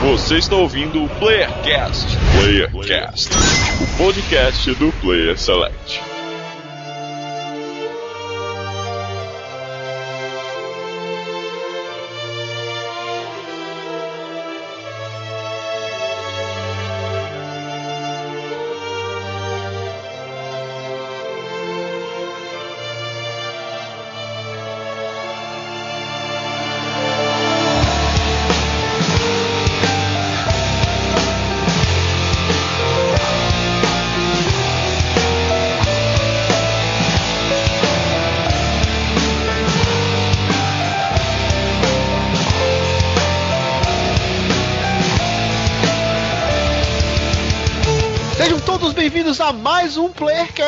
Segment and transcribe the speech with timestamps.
[0.00, 2.16] Você está ouvindo o Playercast.
[2.32, 3.28] Playercast,
[3.82, 6.09] o podcast do Player Select.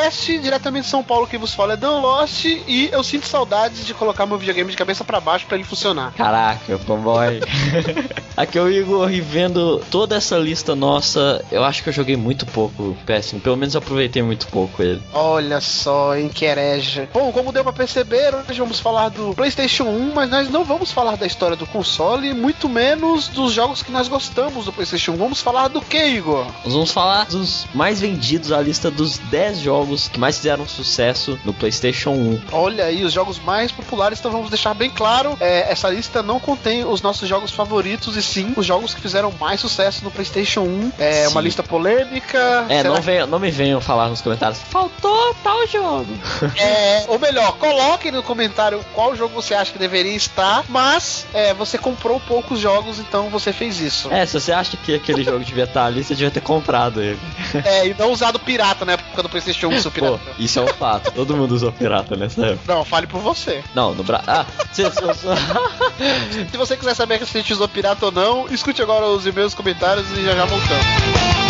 [0.02, 1.26] Playercast diretamente de São Paulo.
[1.26, 4.76] Quem vos fala é Dan Lost e eu sinto saudades de colocar meu videogame de
[4.76, 6.12] cabeça para baixo para ele funcionar.
[6.14, 7.40] Caraca, fanboy.
[8.36, 12.16] Aqui é o Igor e vendo toda essa lista nossa, eu acho que eu joguei
[12.16, 13.40] muito pouco PS1.
[13.40, 15.02] Pelo menos eu aproveitei muito pouco ele.
[15.12, 17.08] Olha só, em que hereja.
[17.12, 20.90] Bom, como deu para perceber, hoje vamos falar do PlayStation 1, mas nós não vamos
[20.90, 25.16] falar da história do console, muito menos dos jogos que nós gostamos do PlayStation 1.
[25.16, 26.46] Vamos falar do que, Igor?
[26.64, 31.38] Nós vamos falar dos mais vendidos, a lista dos 10 jogos que mais fizeram sucesso
[31.44, 32.42] no PlayStation 1.
[32.52, 36.40] Olha aí, os jogos mais populares, então vamos deixar bem claro: é, essa lista não
[36.40, 40.62] contém os nossos jogos favoritos e sim os jogos que fizeram mais sucesso no PlayStation
[40.62, 40.92] 1.
[40.98, 41.32] É sim.
[41.32, 42.66] uma lista polêmica.
[42.68, 44.60] É, não, venham, não me venham falar nos comentários.
[44.70, 46.12] Faltou tal jogo.
[46.62, 51.52] É, ou melhor, coloque no comentário qual jogo você acha que deveria estar, mas é,
[51.54, 54.12] você comprou poucos jogos, então você fez isso.
[54.12, 57.18] É, se você acha que aquele jogo devia estar ali, você devia ter comprado ele.
[57.64, 60.18] É, e não usado pirata na época do PlayStation 1 pirata.
[60.18, 61.10] Pô, isso é um fato.
[61.12, 62.74] Todo mundo usou pirata nessa época.
[62.74, 63.62] Não, fale por você.
[63.74, 64.26] Não, no Brasil.
[64.28, 66.48] Ah, se, se, se...
[66.50, 69.54] se você quiser saber se a gente usou pirata ou não, escute agora os e-mails,
[69.54, 71.41] comentários e já já voltamos.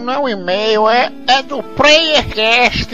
[0.00, 2.88] Não é um e-mail, é, é do PlayerCast.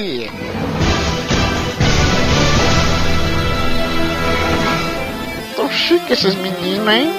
[5.57, 7.11] Tão chique esses meninos, hein?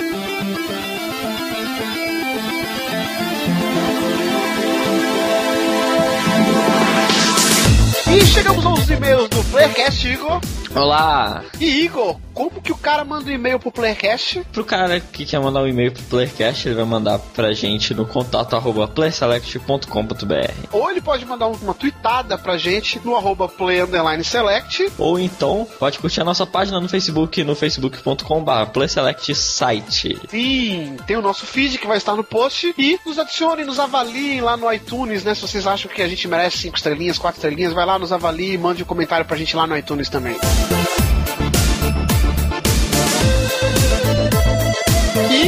[8.07, 10.39] E chegamos aos e-mails do Playercast, Igor.
[10.73, 11.43] Olá!
[11.59, 14.46] E Igor, como que o cara manda um e-mail pro Playercast?
[14.51, 18.06] Pro cara que quer mandar um e-mail pro Playercast, ele vai mandar pra gente no
[18.06, 25.18] contato arroba playselect.com.br Ou ele pode mandar uma tweetada pra gente no arroba play_select Ou
[25.18, 31.46] então, pode curtir a nossa página no Facebook, no facebook.com.br playselectsite Sim, tem o nosso
[31.46, 35.34] feed que vai estar no post e nos adicione, nos avaliem lá no iTunes, né?
[35.34, 38.53] Se vocês acham que a gente merece 5 estrelinhas, 4 estrelinhas, vai lá, nos avalie
[38.53, 40.35] e mande um comentário pra gente lá no iTunes também.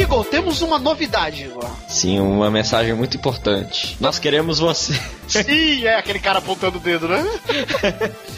[0.07, 1.69] Igor, temos uma novidade, Igor.
[1.89, 3.97] Sim, uma mensagem muito importante.
[3.99, 4.97] Nós queremos você.
[5.27, 7.25] Sim, é aquele cara apontando o dedo, né?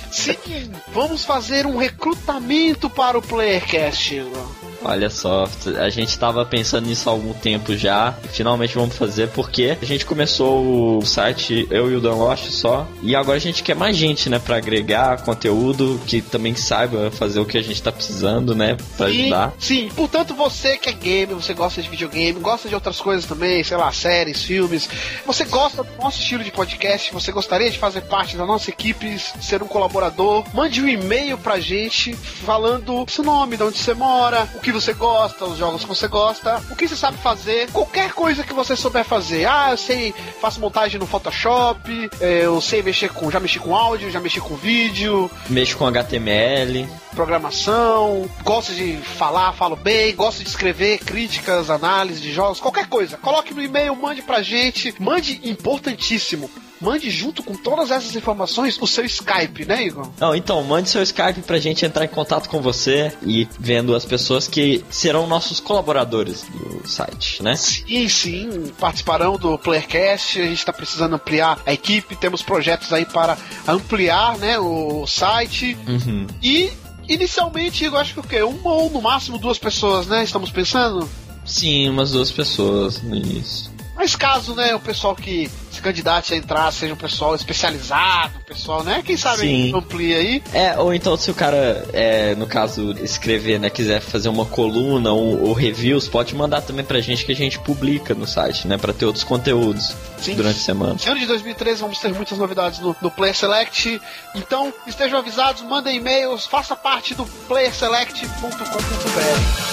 [0.09, 4.58] Sim, vamos fazer um recrutamento para o Playercast, Igor.
[4.83, 5.47] Olha só,
[5.77, 8.15] a gente estava pensando nisso há algum tempo já.
[8.23, 12.49] E finalmente vamos fazer porque a gente começou o site eu e o Dan Lost
[12.49, 12.87] só.
[13.01, 17.39] E agora a gente quer mais gente, né, para agregar conteúdo que também saiba fazer
[17.39, 19.53] o que a gente tá precisando, né, para ajudar.
[19.59, 23.63] Sim, portanto você que é gamer, você gosta de videogame, gosta de outras coisas também,
[23.63, 24.89] sei lá, séries, filmes,
[25.25, 29.17] você gosta do nosso estilo de podcast, você gostaria de fazer parte da nossa equipe,
[29.19, 34.47] ser um colaborador, mande um e-mail pra gente falando seu nome, de onde você mora,
[34.55, 37.71] o que que você gosta, os jogos que você gosta, o que você sabe fazer,
[37.71, 39.45] qualquer coisa que você souber fazer.
[39.45, 43.75] Ah, eu sei, faço montagem no Photoshop, é, eu sei mexer com, já mexi com
[43.75, 45.29] áudio, já mexi com vídeo.
[45.49, 46.87] Mexo com HTML.
[47.15, 53.17] Programação, gosto de falar, falo bem, gosto de escrever críticas, análises de jogos, qualquer coisa.
[53.17, 54.93] Coloque no e-mail, mande pra gente.
[54.99, 56.49] Mande importantíssimo
[56.79, 60.09] mande junto com todas essas informações o seu Skype, né, Igor?
[60.19, 64.05] Não, então, mande seu Skype pra gente entrar em contato com você e vendo as
[64.05, 67.55] pessoas que serão nossos colaboradores do site, né?
[67.55, 73.05] Sim, sim, participarão do Playercast, a gente tá precisando ampliar a equipe, temos projetos aí
[73.05, 73.37] para
[73.67, 75.77] ampliar, né, o site.
[75.87, 76.27] Uhum.
[76.41, 76.71] E
[77.09, 78.43] Inicialmente, eu acho que o quê?
[78.43, 80.23] Uma ou no máximo duas pessoas, né?
[80.23, 81.09] Estamos pensando?
[81.43, 83.71] Sim, umas duas pessoas no início.
[83.99, 88.81] Mas caso, né, o pessoal que se candidate a entrar seja um pessoal especializado, pessoal,
[88.81, 89.03] né?
[89.05, 89.75] Quem sabe Sim.
[89.75, 90.41] amplia aí.
[90.53, 95.11] É, ou então se o cara, é, no caso, escrever, né, quiser fazer uma coluna
[95.11, 98.77] ou, ou reviews, pode mandar também pra gente que a gente publica no site, né,
[98.77, 100.35] pra ter outros conteúdos Sim.
[100.35, 100.95] durante a semana.
[100.95, 104.01] Esse ano de 2013 vamos ter muitas novidades no, no Player Select.
[104.33, 109.68] Então, estejam avisados, mandem e-mails, faça parte do playerselect.com.br.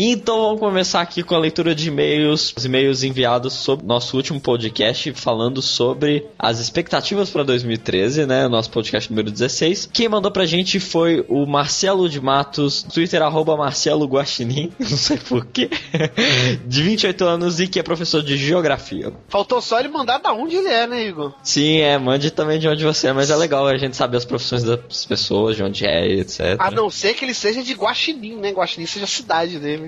[0.00, 4.40] Então vamos começar aqui com a leitura de e-mails, os e-mails enviados sobre nosso último
[4.40, 8.46] podcast falando sobre as expectativas para 2013, né?
[8.46, 9.90] Nosso podcast número 16.
[9.92, 15.16] Quem mandou pra gente foi o Marcelo de Matos, Twitter arroba Marcelo Guaxinim, não sei
[15.16, 15.68] porquê,
[16.64, 19.12] de 28 anos e que é professor de geografia.
[19.26, 21.34] Faltou só ele mandar da onde ele é, né, Igor?
[21.42, 24.24] Sim, é, mande também de onde você é, mas é legal a gente saber as
[24.24, 26.54] profissões das pessoas, de onde é, etc.
[26.60, 28.52] A não ser que ele seja de Guaxinim, né?
[28.52, 29.87] Guaxinim seja a cidade dele.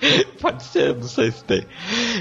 [0.40, 1.64] Pode ser, não sei se tem.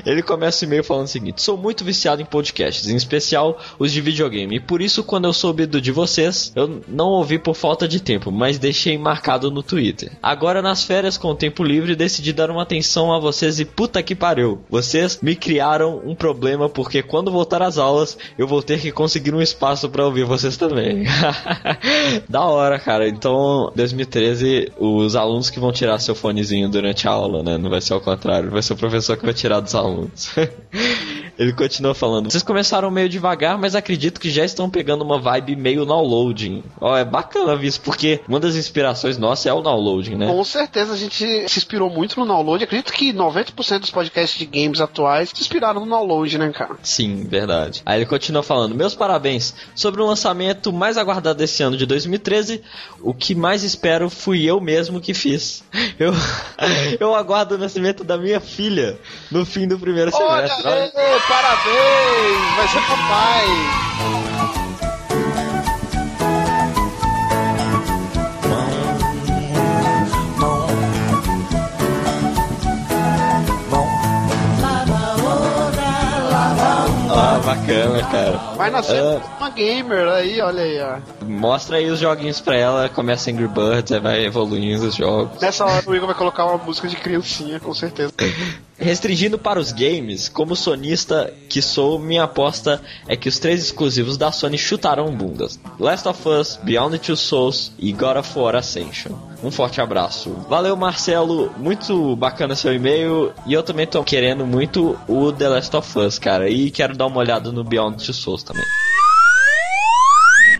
[0.05, 3.91] Ele começa o e-mail falando o seguinte: Sou muito viciado em podcasts, em especial os
[3.91, 7.55] de videogame, e por isso, quando eu soube do de vocês, eu não ouvi por
[7.55, 10.11] falta de tempo, mas deixei marcado no Twitter.
[10.21, 14.01] Agora, nas férias com o tempo livre, decidi dar uma atenção a vocês e puta
[14.01, 14.61] que pariu.
[14.69, 19.33] Vocês me criaram um problema porque quando voltar às aulas, eu vou ter que conseguir
[19.33, 21.05] um espaço para ouvir vocês também.
[22.27, 23.07] da hora, cara.
[23.07, 27.57] Então, 2013, os alunos que vão tirar seu fonezinho durante a aula, né?
[27.67, 30.31] Não vai ser ao contrário, vai ser o professor que vai tirar dos alunos.
[31.37, 35.55] Ele continua falando: Vocês começaram meio devagar, mas acredito que já estão pegando uma vibe
[35.55, 36.63] meio downloading.
[36.79, 40.27] Ó, é bacana isso, porque uma das inspirações nossas é o downloading, né?
[40.27, 42.63] Com certeza a gente se inspirou muito no download.
[42.63, 46.75] Acredito que 90% dos podcasts de games atuais se inspiraram no download, né, cara?
[46.81, 47.83] Sim, verdade.
[47.85, 49.53] Aí ele continua falando: Meus parabéns.
[49.75, 52.61] Sobre o lançamento mais aguardado desse ano de 2013,
[53.01, 55.63] o que mais espero fui eu mesmo que fiz.
[55.99, 56.13] Eu,
[56.99, 58.97] eu aguardo o nascimento da minha filha
[59.31, 60.71] no fim do primeiro Olha, semestre.
[60.71, 60.91] Olha.
[61.27, 62.55] parabéns!
[62.55, 64.86] Vai ser papai!
[77.19, 78.37] Ah, bacana, cara.
[78.55, 79.21] Vai nascer Ah.
[79.39, 80.97] uma gamer aí, olha aí, ó.
[81.25, 85.41] Mostra aí os joguinhos pra ela, começa Angry Birds, aí vai evoluindo os jogos.
[85.41, 88.13] Nessa hora o Igor vai colocar uma música de criancinha, com certeza.
[88.79, 94.17] Restringindo para os games, como sonista que sou, minha aposta é que os três exclusivos
[94.17, 99.13] da Sony chutarão bundas: Last of Us, Beyond Two Souls e God of War Ascension.
[99.43, 100.31] Um forte abraço.
[100.47, 101.51] Valeu, Marcelo.
[101.57, 103.33] Muito bacana seu e-mail.
[103.47, 106.47] E eu também tô querendo muito o The Last of Us, cara.
[106.47, 108.65] E quero dar uma olhada no Beyond Two Souls também.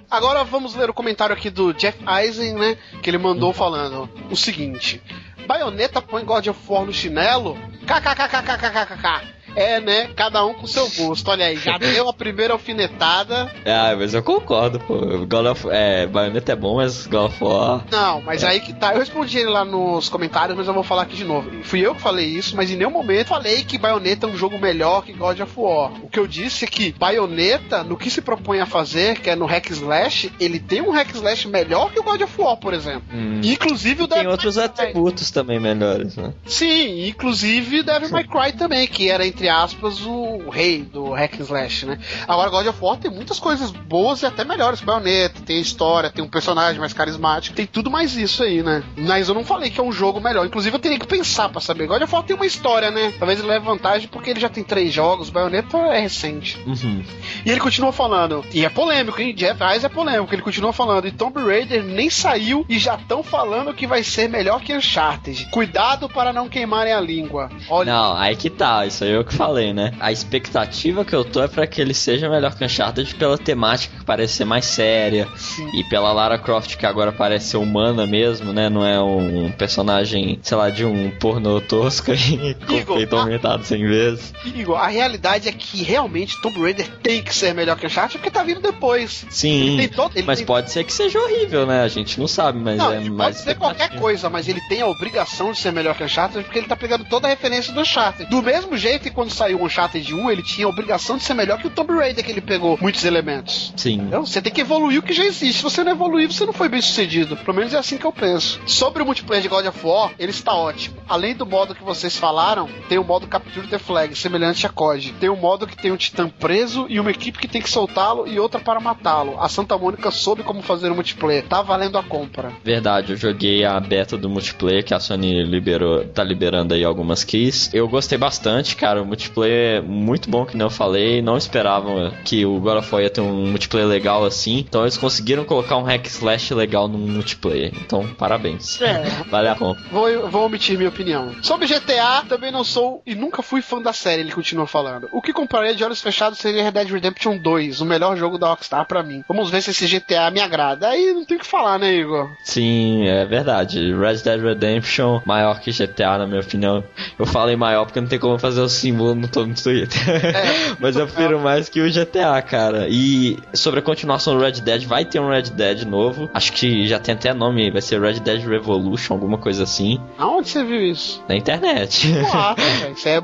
[0.10, 2.78] Agora vamos ler o comentário aqui do Jeff Eisen, né?
[3.04, 5.02] Que ele mandou falando o seguinte:
[5.46, 7.58] Baioneta põe God of War no chinelo?
[7.88, 9.37] カカカカカカカカカ。
[9.58, 10.10] É, né?
[10.16, 11.30] Cada um com seu gosto.
[11.30, 13.52] Olha aí, já deu a primeira alfinetada.
[13.66, 14.96] Ah, mas eu concordo, pô.
[15.26, 17.84] God of, é, Bayonetta é bom, mas God of War.
[17.92, 18.94] Não, mas aí que tá.
[18.94, 21.50] Eu respondi ele lá nos comentários, mas eu vou falar aqui de novo.
[21.64, 24.60] Fui eu que falei isso, mas em nenhum momento falei que Bayonetta é um jogo
[24.60, 25.92] melhor que God of War.
[26.04, 29.36] O que eu disse é que Bayonetta, no que se propõe a fazer, que é
[29.36, 32.74] no hack slash, ele tem um hack slash melhor que o God of War, por
[32.74, 33.04] exemplo.
[33.12, 33.42] Hum.
[33.44, 34.84] Inclusive o Tem Devil outros May Cry.
[34.84, 36.32] atributos também melhores, né?
[36.46, 41.44] Sim, inclusive Devil May Cry também, que era, entre aspas, o rei do hack and
[41.44, 42.00] slash, né?
[42.28, 46.10] Agora, God of War tem muitas coisas boas e até melhores que Bayonetta, tem história,
[46.10, 48.84] tem um personagem mais carismático, tem tudo mais isso aí, né?
[48.98, 51.62] Mas eu não falei que é um jogo melhor, inclusive eu teria que pensar pra
[51.62, 51.88] saber.
[51.88, 53.14] God of War tem uma história, né?
[53.18, 56.58] Talvez ele leve vantagem porque ele já tem três jogos, Bayonetta é recente.
[56.66, 57.04] Uhum.
[57.46, 59.34] E ele continua falando, e é polêmico, hein?
[59.34, 63.24] Jeff Eyes é polêmico, ele continua falando, e Tomb Raider nem saiu e já estão
[63.24, 65.48] falando que vai ser melhor que Uncharted.
[65.52, 67.50] Cuidado para não queimarem a língua.
[67.70, 69.94] Olha, Não, aí que tá, isso aí eu que falei, né?
[70.00, 73.98] A expectativa que eu tô é pra que ele seja melhor que Uncharted pela temática
[74.00, 75.28] que parece ser mais séria
[75.74, 78.70] e pela Lara Croft que agora parece ser humana mesmo, né?
[78.70, 83.88] Não é um personagem, sei lá, de um pornô tosco e com peito aumentado 100
[83.88, 84.34] vezes.
[84.46, 88.32] Igor, a realidade é que realmente Tomb Raider tem que ser melhor que Uncharted porque
[88.32, 89.26] tá vindo depois.
[89.30, 91.82] Sim, Ele tem todo- mas tem- pode ser que seja horrível, né?
[91.84, 94.82] A gente não sabe, mas Não, é mais pode ser qualquer coisa, mas ele tem
[94.82, 97.82] a obrigação de ser melhor que Uncharted porque ele tá pegando toda a referência do
[97.82, 98.30] Uncharted.
[98.30, 101.34] Do mesmo jeito que quando saiu o Uncharted 1, ele tinha a obrigação de ser
[101.34, 103.74] melhor que o Tomb Raider, que ele pegou muitos elementos.
[103.76, 104.02] Sim.
[104.02, 105.58] Então, você tem que evoluir o que já existe.
[105.58, 107.36] Se você não evoluir, você não foi bem sucedido.
[107.36, 108.62] Pelo menos é assim que eu penso.
[108.68, 110.98] Sobre o multiplayer de God of War, ele está ótimo.
[111.10, 115.14] Além do modo que vocês falaram, tem o modo Capture the Flag, semelhante a COD.
[115.14, 118.28] Tem um modo que tem um titã preso e uma equipe que tem que soltá-lo
[118.28, 119.36] e outra para matá-lo.
[119.40, 121.44] A Santa Mônica soube como fazer o multiplayer.
[121.44, 122.52] Tá valendo a compra.
[122.64, 127.24] Verdade, eu joguei a beta do multiplayer que a Sony liberou, tá liberando aí algumas
[127.24, 127.74] keys.
[127.74, 129.07] Eu gostei bastante, cara.
[129.08, 131.22] Multiplayer é muito bom, que nem eu falei.
[131.22, 134.60] Não esperavam que o God of War ia ter um multiplayer legal assim.
[134.60, 137.72] Então eles conseguiram colocar um hack slash legal no multiplayer.
[137.82, 138.82] Então, parabéns.
[138.82, 139.04] É.
[139.30, 139.84] vale a compra.
[139.92, 141.34] Vou, vou omitir minha opinião.
[141.42, 145.08] Sobre GTA, também não sou e nunca fui fã da série, ele continua falando.
[145.12, 148.50] O que compraria de olhos fechados seria Red Dead Redemption 2, o melhor jogo da
[148.50, 149.24] Rockstar pra mim.
[149.28, 150.90] Vamos ver se esse GTA me agrada.
[150.90, 152.30] Aí não tem o que falar, né, Igor?
[152.44, 153.94] Sim, é verdade.
[153.94, 156.84] Red Dead Redemption maior que GTA, na minha opinião.
[157.18, 160.10] Eu falei maior porque não tem como fazer o símbolo no todo no Twitter.
[160.10, 162.88] É, Mas eu prefiro mais que o GTA, cara.
[162.90, 166.30] E sobre a continuação do Red Dead, vai ter um Red Dead novo.
[166.34, 170.00] Acho que já tem até nome, vai ser Red Dead Revolution, alguma coisa assim.
[170.18, 171.24] Aonde você viu isso?
[171.28, 172.08] Na internet.
[172.34, 172.56] Ah,
[172.96, 173.22] isso é...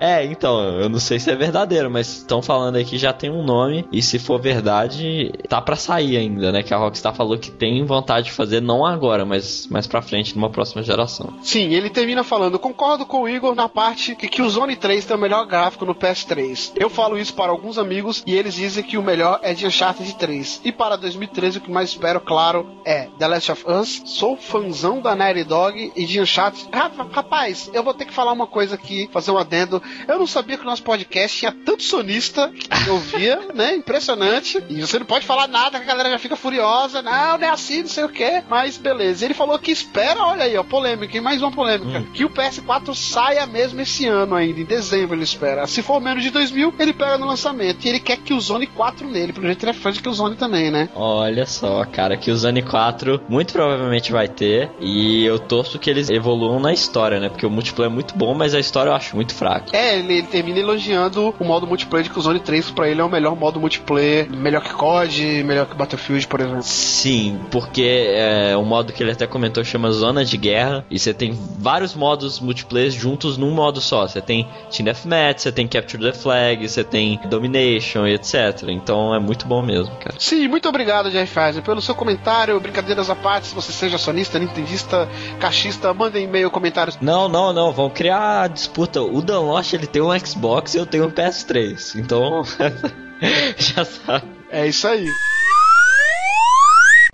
[0.00, 3.30] é, então, eu não sei se é verdadeiro, mas estão falando aí que já tem
[3.30, 3.86] um nome.
[3.92, 6.62] E se for verdade, tá para sair ainda, né?
[6.62, 10.34] Que a Rockstar falou que tem vontade de fazer, não agora, mas mais pra frente,
[10.34, 11.34] numa próxima geração.
[11.42, 15.04] Sim, ele termina falando: concordo com o Igor na parte que, que o Zone 3
[15.04, 16.72] tem o melhor gráfico no PS3.
[16.76, 20.14] Eu falo isso para alguns amigos e eles dizem que o melhor é de Uncharted
[20.14, 20.60] 3.
[20.64, 24.02] E para 2013, o que mais espero, claro, é The Last of Us.
[24.04, 26.68] Sou fãzão da Naughty Dog e de Uncharted.
[27.10, 29.82] Rapaz, eu vou ter que falar uma coisa aqui, fazer um adendo.
[30.06, 33.74] Eu não sabia que o nosso podcast tinha tanto sonista que eu via, né?
[33.74, 34.62] Impressionante.
[34.68, 37.00] E você não pode falar nada, que a galera já fica furiosa.
[37.00, 38.42] Não, não é assim, não sei o que.
[38.48, 39.24] Mas beleza.
[39.24, 42.00] Ele falou que espera, olha aí, ó, polêmica, e mais uma polêmica.
[42.00, 42.12] Hum.
[42.12, 45.66] Que o PS4 saia mesmo esse ano ainda, em dezembro ele espera.
[45.66, 47.84] Se for menos de 2000, ele pega no lançamento.
[47.84, 49.32] E ele quer que o Zone 4 nele.
[49.32, 50.88] Pelo jeito ele é fã de que o Zone também, né?
[50.94, 54.70] Olha só, cara, que o Zone 4 muito provavelmente vai ter.
[54.80, 57.28] E eu torço que eles evoluam na história, né?
[57.28, 59.76] Porque o multiplayer é muito bom, mas a história eu acho muito fraca.
[59.76, 63.00] É, ele, ele termina elogiando o modo multiplayer de que o Zone 3 pra ele
[63.00, 64.30] é o melhor modo multiplayer.
[64.30, 66.62] Melhor que COD, melhor que Battlefield, por exemplo.
[66.62, 70.84] Sim, porque é, o modo que ele até comentou chama Zona de Guerra.
[70.90, 74.06] E você tem vários modos multiplayer juntos num modo só.
[74.06, 78.64] Você tem Team Deathmatch, você tem Capture the Flag, você tem Domination e etc.
[78.68, 80.16] Então é muito bom mesmo, cara.
[80.18, 82.58] Sim, muito obrigado, Jeff Pfizer, pelo seu comentário.
[82.58, 86.98] Brincadeiras à parte, se você seja sonista, nintendista, cachista, manda e-mail, comentários.
[87.00, 87.72] Não, não, não.
[87.72, 89.02] Vamos criar a disputa.
[89.02, 91.96] O Dan Lost, ele tem um Xbox e eu tenho um PS3.
[92.00, 92.42] Então,
[93.56, 94.26] já sabe.
[94.50, 95.06] É isso aí.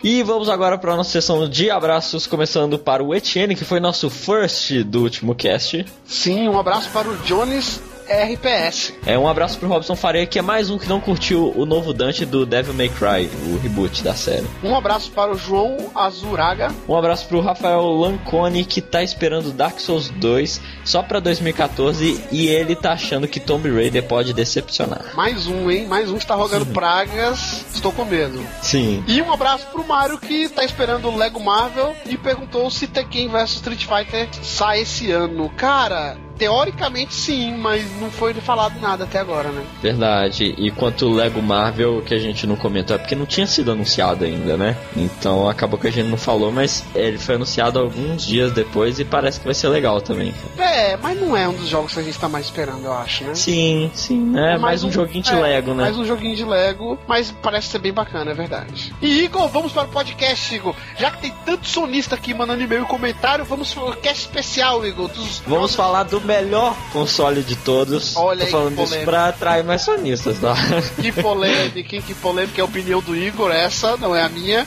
[0.02, 3.78] E vamos agora para a nossa sessão de abraços, começando para o Etienne, que foi
[3.78, 5.86] nosso first do último cast.
[6.04, 8.94] Sim, um abraço para o Jones RPS.
[9.06, 11.92] É um abraço pro Robson Faria, que é mais um que não curtiu o novo
[11.92, 14.46] Dante do Devil May Cry, o reboot da série.
[14.62, 16.72] Um abraço para o João Azuraga.
[16.88, 22.48] Um abraço pro Rafael Lancone, que tá esperando Dark Souls 2 só pra 2014 e
[22.48, 25.14] ele tá achando que Tomb Raider pode decepcionar.
[25.14, 25.86] Mais um, hein?
[25.86, 27.64] Mais um que tá rogando pragas.
[27.74, 28.44] Estou com medo.
[28.60, 29.02] Sim.
[29.06, 33.28] E um abraço pro Mario, que tá esperando o Lego Marvel e perguntou se Tekken
[33.28, 35.50] vs Street Fighter sai esse ano.
[35.50, 39.64] Cara, teoricamente sim, mas não foi falado nada até agora, né?
[39.80, 40.52] Verdade.
[40.58, 44.24] E quanto Lego Marvel, que a gente não comentou, é porque não tinha sido anunciado
[44.24, 44.76] ainda, né?
[44.96, 49.04] Então acabou que a gente não falou, mas ele foi anunciado alguns dias depois e
[49.04, 50.34] parece que vai ser legal também.
[50.58, 53.22] É, mas não é um dos jogos que a gente tá mais esperando, eu acho,
[53.22, 53.36] né?
[53.36, 54.36] Sim, sim.
[54.36, 55.84] É, é mais, mais um, um, joguinho de é, Lego, né?
[55.84, 58.92] Mais um joguinho de Lego, mas parece ser bem bacana, é verdade.
[59.00, 60.74] E Igor, vamos para o podcast, Igor.
[60.98, 64.84] Já que tem tanto sonista aqui mandando e-mail e comentário, vamos para o cast especial,
[64.84, 65.06] Igor.
[65.06, 65.38] Dos...
[65.46, 68.16] Vamos falar do melhor console de todos.
[68.16, 70.54] Olha Tô aí, falando isso pra atrair mais sonistas, tá?
[71.00, 72.00] Que polêmica?
[72.00, 74.66] Que polêmica é a opinião do Igor, essa não é a minha.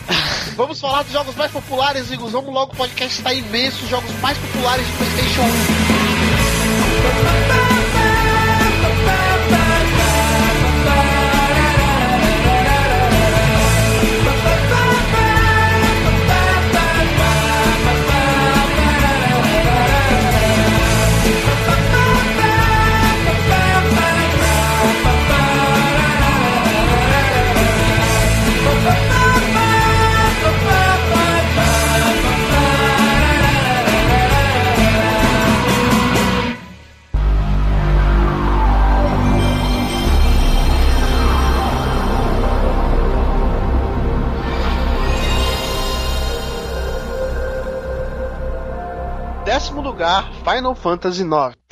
[0.55, 2.29] Vamos falar dos jogos mais populares, Igor.
[2.29, 3.84] Vamos logo, o podcast está imenso.
[3.84, 5.41] Os jogos mais populares de PlayStation
[7.62, 7.64] 1.
[50.05, 51.64] Lugar, Final Fantasy IX.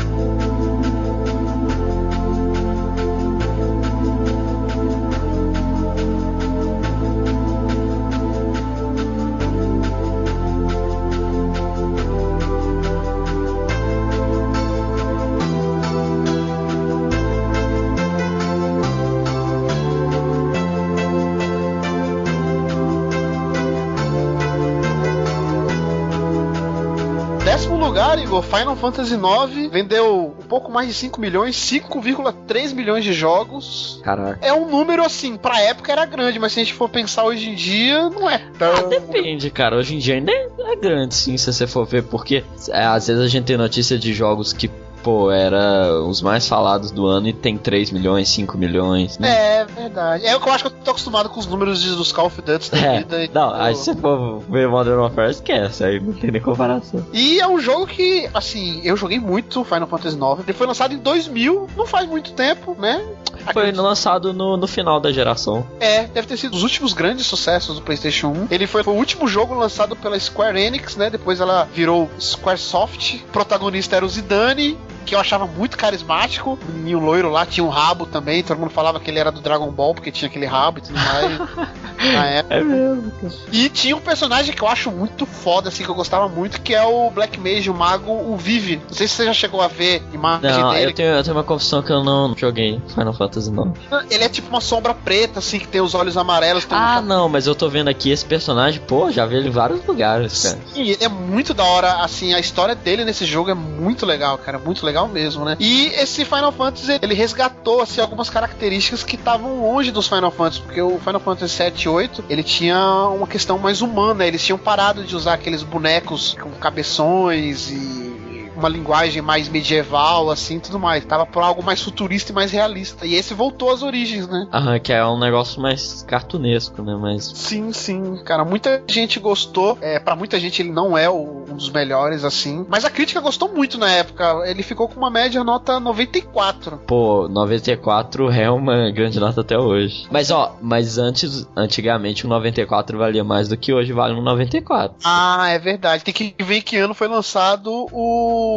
[28.34, 34.02] Igor, Final Fantasy IX vendeu um pouco mais de 5 milhões, 5,3 milhões de jogos.
[34.04, 34.40] Caraca.
[34.42, 37.52] É um número assim, pra época era grande, mas se a gente for pensar hoje
[37.52, 38.74] em dia, não é tão.
[38.74, 39.78] Ah, depende, cara.
[39.78, 43.06] Hoje em dia ainda é, é grande, sim, se você for ver, porque é, às
[43.06, 44.68] vezes a gente tem notícia de jogos que
[45.04, 49.62] pô, era os mais falados do ano e tem 3 milhões, 5 milhões, né?
[49.62, 50.26] É verdade.
[50.26, 52.28] É o que eu acho que eu tô acostumado com os números de, dos Call
[52.28, 52.98] of Duty da é.
[53.00, 53.30] vida.
[53.34, 53.56] Não, tô...
[53.56, 57.06] aí se você for ver Modern Warfare, esquece, aí não tem nem comparação.
[57.12, 60.44] E é um jogo que, assim, eu joguei muito Final Fantasy IX.
[60.44, 63.06] Ele foi lançado em 2000, não faz muito tempo, né?
[63.52, 65.66] Foi lançado no, no final da geração.
[65.80, 68.48] É, deve ter sido os últimos grandes sucessos do PlayStation 1.
[68.50, 71.10] Ele foi, foi o último jogo lançado pela Square Enix, né?
[71.10, 73.16] Depois ela virou Squaresoft.
[73.16, 76.58] O protagonista era o Zidane, que eu achava muito carismático.
[76.68, 78.44] O menino loiro lá tinha um rabo também.
[78.44, 81.00] Todo mundo falava que ele era do Dragon Ball porque tinha aquele rabo e tudo
[81.00, 81.40] mais.
[82.12, 82.56] na época.
[82.56, 83.14] É mesmo.
[83.52, 86.74] E tinha um personagem que eu acho muito foda, assim, que eu gostava muito, que
[86.74, 88.82] é o Black Mage, o mago, o Vive.
[88.88, 90.92] Não sei se você já chegou a ver imagem não, dele.
[90.92, 93.74] Eu tenho, eu tenho uma confissão que eu não joguei Final Fantasy não.
[94.10, 96.66] Ele é tipo uma sombra preta, assim, que tem os olhos amarelos.
[96.70, 97.06] ah, um...
[97.06, 100.44] não, mas eu tô vendo aqui esse personagem, pô, já vi ele em vários lugares,
[100.44, 100.60] cara.
[100.74, 104.38] Sim, ele é muito da hora, assim, a história dele nesse jogo é muito legal,
[104.38, 105.56] cara, muito legal mesmo, né?
[105.60, 110.62] E esse Final Fantasy, ele resgatou, assim, algumas características que estavam longe dos Final Fantasy,
[110.62, 114.58] porque o Final Fantasy 7 e 8, ele tinha uma questão mais humana, eles tinham
[114.58, 118.23] parado de usar aqueles bonecos com cabeções e
[118.64, 121.04] uma linguagem mais medieval, assim, tudo mais.
[121.04, 123.06] Tava por algo mais futurista e mais realista.
[123.06, 124.48] E esse voltou às origens, né?
[124.54, 126.96] Aham, que é um negócio mais cartunesco, né?
[126.96, 127.26] Mas...
[127.36, 128.46] Sim, sim, cara.
[128.46, 129.78] Muita gente gostou.
[129.82, 132.66] É, para muita gente ele não é o, um dos melhores, assim.
[132.70, 134.44] Mas a crítica gostou muito na época.
[134.46, 136.78] Ele ficou com uma média nota 94.
[136.88, 140.08] Pô, 94 é uma grande nota até hoje.
[140.10, 144.98] Mas ó, mas antes, antigamente o 94 valia mais do que hoje vale um 94.
[145.04, 146.04] Ah, é verdade.
[146.04, 148.53] Tem que ver que ano foi lançado o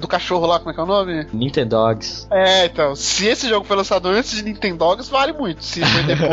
[0.00, 1.26] do cachorro lá, como é que é o nome?
[1.32, 2.26] Nintendogs.
[2.30, 5.64] É, então, se esse jogo foi lançado antes de Nintendogs, vale muito.
[5.64, 6.30] Se foi depois.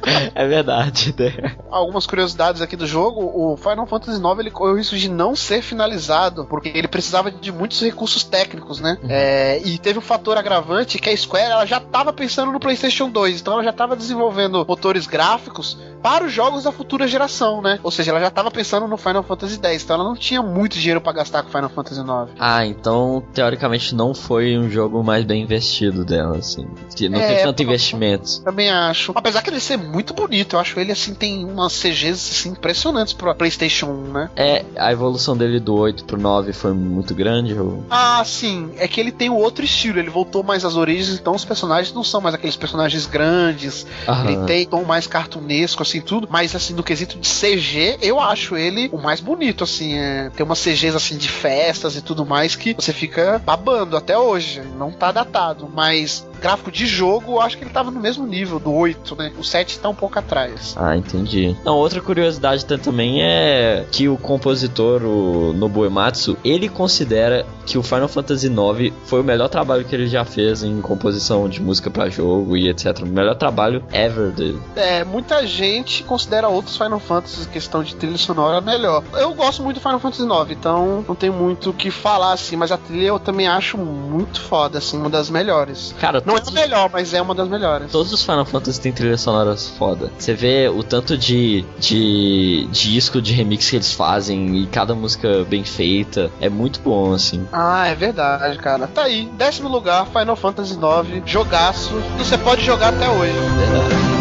[0.34, 1.56] é verdade, né?
[1.70, 5.34] Algumas curiosidades aqui do jogo, o Final Fantasy IX ele correu o risco de não
[5.36, 8.98] ser finalizado, porque ele precisava de muitos recursos técnicos, né?
[9.02, 9.08] Uhum.
[9.10, 13.10] É, e teve um fator agravante que a Square ela já estava pensando no PlayStation
[13.10, 17.78] 2, então ela já estava desenvolvendo motores gráficos para os jogos da futura geração, né?
[17.82, 20.78] Ou seja, ela já estava pensando no Final Fantasy X, então ela não tinha muito
[20.78, 22.19] dinheiro para gastar com Final Fantasy IX.
[22.38, 26.66] Ah, então teoricamente não foi um jogo mais bem investido dela, assim.
[27.08, 28.42] Não é, teve tanto investimento.
[28.42, 29.12] Também acho.
[29.14, 33.12] Apesar que ele ser muito bonito, eu acho ele assim tem umas CGs assim, impressionantes
[33.12, 34.30] pro PlayStation 1, né?
[34.36, 37.54] É, a evolução dele do 8 pro 9 foi muito grande.
[37.54, 37.84] Ou...
[37.90, 38.70] Ah, sim.
[38.76, 41.94] É que ele tem o outro estilo, ele voltou mais às origens, então os personagens
[41.94, 43.86] não são mais aqueles personagens grandes.
[44.06, 44.30] Aham.
[44.30, 46.28] Ele tem tom mais cartunesco, assim, tudo.
[46.30, 49.94] Mas assim, no quesito de CG, eu acho ele o mais bonito, assim.
[49.94, 54.16] É, tem umas CGs assim de festas e tudo mais que você fica babando até
[54.16, 54.62] hoje.
[54.78, 58.58] Não tá datado, mas gráfico de jogo, eu acho que ele tava no mesmo nível
[58.58, 59.32] do 8, né?
[59.38, 60.74] O 7 tá um pouco atrás.
[60.76, 61.54] Ah, entendi.
[61.64, 67.82] Não, outra curiosidade também é que o compositor, o Nobuo Ematsu, ele considera que o
[67.82, 71.90] Final Fantasy IX foi o melhor trabalho que ele já fez em composição de música
[71.90, 73.00] para jogo e etc.
[73.02, 74.60] O melhor trabalho ever dele.
[74.74, 79.04] É, muita gente considera outros Final Fantasy questão de trilha sonora melhor.
[79.12, 82.56] Eu gosto muito do Final Fantasy IX, então não tem muito o que falar assim,
[82.56, 85.94] mas a trilha eu também acho muito foda, assim, uma das melhores.
[86.00, 87.90] Cara, não é a melhor, mas é uma das melhores.
[87.90, 90.10] Todos os Final Fantasy têm trilhas sonoras foda.
[90.18, 94.94] Você vê o tanto de, de, de disco de remix que eles fazem e cada
[94.94, 96.30] música bem feita.
[96.40, 97.46] É muito bom, assim.
[97.52, 98.86] Ah, é verdade, cara.
[98.86, 99.30] Tá aí.
[99.36, 101.22] Décimo lugar, Final Fantasy IX.
[101.30, 101.94] Jogaço.
[102.18, 103.32] E você pode jogar até hoje.
[103.32, 104.19] Verdade.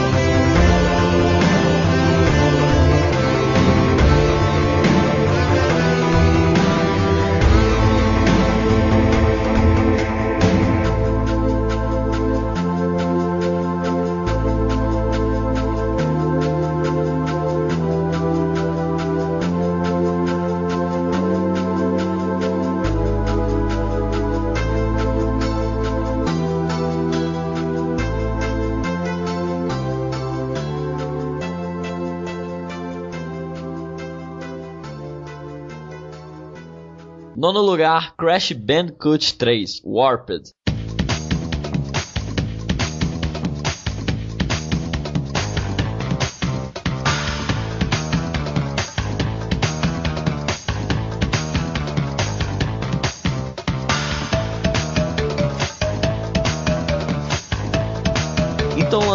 [37.49, 40.53] Nono lugar, Crash Bandicoot 3, Warped.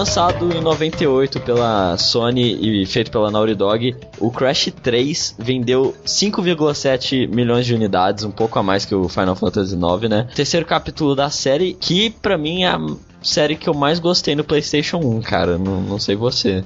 [0.04, 7.26] Lançado em 98 pela Sony e feito pela Naughty Dog, o Crash 3 vendeu 5,7
[7.26, 10.28] milhões de unidades, um pouco a mais que o Final Fantasy IX, né?
[10.34, 12.86] Terceiro capítulo da série, que pra mim é a
[13.22, 15.56] série que eu mais gostei no PlayStation 1, cara.
[15.56, 16.62] Não, não sei você.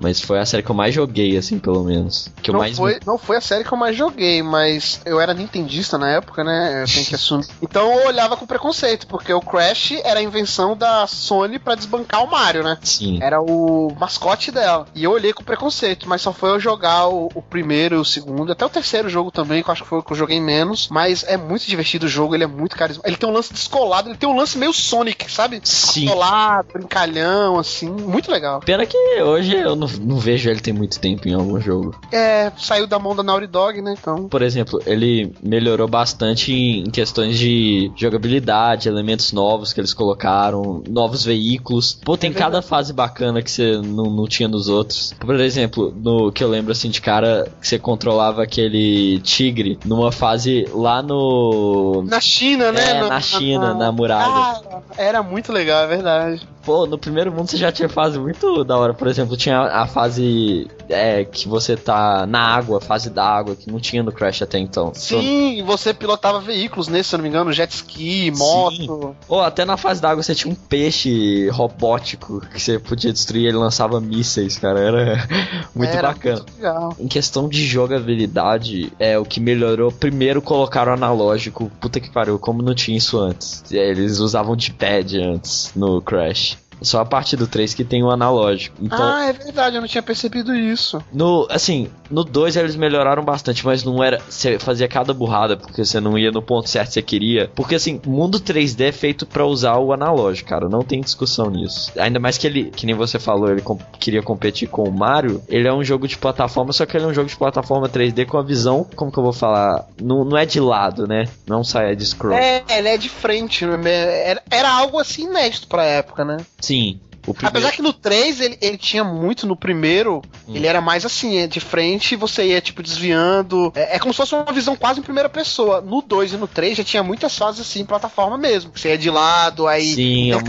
[0.00, 2.28] Mas foi a série que eu mais joguei, assim, pelo menos.
[2.42, 5.20] Que eu não, mais foi, não foi a série que eu mais joguei, mas eu
[5.20, 6.82] era nintendista na época, né?
[6.82, 7.46] Eu tenho que assumir.
[7.62, 12.22] Então eu olhava com preconceito, porque o Crash era a invenção da Sony para desbancar
[12.22, 12.76] o Mario, né?
[12.82, 13.18] Sim.
[13.22, 14.86] Era o mascote dela.
[14.94, 18.04] E eu olhei com preconceito, mas só foi eu jogar o, o primeiro e o
[18.04, 20.40] segundo, até o terceiro jogo também, que eu acho que foi o que eu joguei
[20.40, 20.88] menos.
[20.90, 23.08] Mas é muito divertido o jogo, ele é muito carismático.
[23.08, 25.60] Ele tem um lance descolado, ele tem um lance meio Sonic, sabe?
[25.64, 26.02] Sim.
[26.02, 28.60] Descolado, brincalhão, assim, muito legal.
[28.60, 31.94] Pena que hoje eu não, não vejo ele tem muito tempo em algum jogo.
[32.12, 33.94] É, saiu da mão da Naughty Dog, né?
[33.98, 34.28] Então.
[34.28, 41.24] Por exemplo, ele melhorou bastante em questões de jogabilidade, elementos novos que eles colocaram, novos
[41.24, 41.98] veículos.
[42.04, 45.14] Pô, tem É cada fase bacana que você não, não tinha nos outros.
[45.18, 50.10] Por exemplo, no que eu lembro assim de cara, que você controlava aquele tigre numa
[50.12, 52.04] fase lá no.
[52.06, 52.90] Na China, né?
[52.90, 54.32] É, No- na China, na muralha.
[54.32, 56.48] Cara, era muito legal, é verdade.
[56.64, 58.94] Pô, no primeiro mundo você já tinha fase muito da hora.
[58.94, 63.70] Por exemplo, tinha a fase é, que você tá na água, fase da água, que
[63.70, 64.92] não tinha no Crash até então.
[64.94, 69.16] Sim, e você pilotava veículos nesse, se eu não me engano, jet ski, moto.
[69.28, 73.46] Ou até na fase da água você tinha um peixe robótico que você podia destruir,
[73.46, 74.80] ele lançava mísseis, cara.
[74.80, 75.28] Era
[75.74, 76.44] muito Era bacana.
[76.60, 77.02] Muito.
[77.02, 79.90] Em questão de jogabilidade, é o que melhorou.
[79.90, 81.70] Primeiro colocaram o analógico.
[81.80, 83.62] Puta que pariu, como não tinha isso antes.
[83.72, 86.61] É, Eles usavam de pad antes no Crash.
[86.82, 88.76] Só a parte do 3 que tem o analógico.
[88.80, 91.02] Então, Ah, é verdade, eu não tinha percebido isso.
[91.12, 94.20] no, assim, no 2 eles melhoraram bastante, mas não era.
[94.28, 97.50] Você fazia cada burrada porque você não ia no ponto certo que você queria.
[97.54, 100.68] Porque, assim, mundo 3D é feito pra usar o analógico, cara.
[100.68, 101.92] Não tem discussão nisso.
[101.98, 105.42] Ainda mais que ele, que nem você falou, ele com- queria competir com o Mario.
[105.48, 108.26] Ele é um jogo de plataforma, só que ele é um jogo de plataforma 3D
[108.26, 109.86] com a visão, como que eu vou falar?
[110.00, 111.26] Não, não é de lado, né?
[111.46, 112.34] Não sai de scroll.
[112.36, 114.28] É, ele é de frente, né?
[114.30, 116.38] Era, era algo assim inédito pra época, né?
[116.60, 116.71] Sim.
[116.72, 117.11] Primeiro...
[117.42, 120.54] Apesar que no 3 ele, ele tinha muito, no primeiro, Hum.
[120.56, 123.72] ele era mais assim, é de frente, você ia tipo desviando.
[123.74, 125.80] É, é como se fosse uma visão quase em primeira pessoa.
[125.80, 128.70] No 2 e no 3 já tinha muitas fases assim, plataforma mesmo.
[128.74, 130.42] Você ia de lado, aí Sim, um-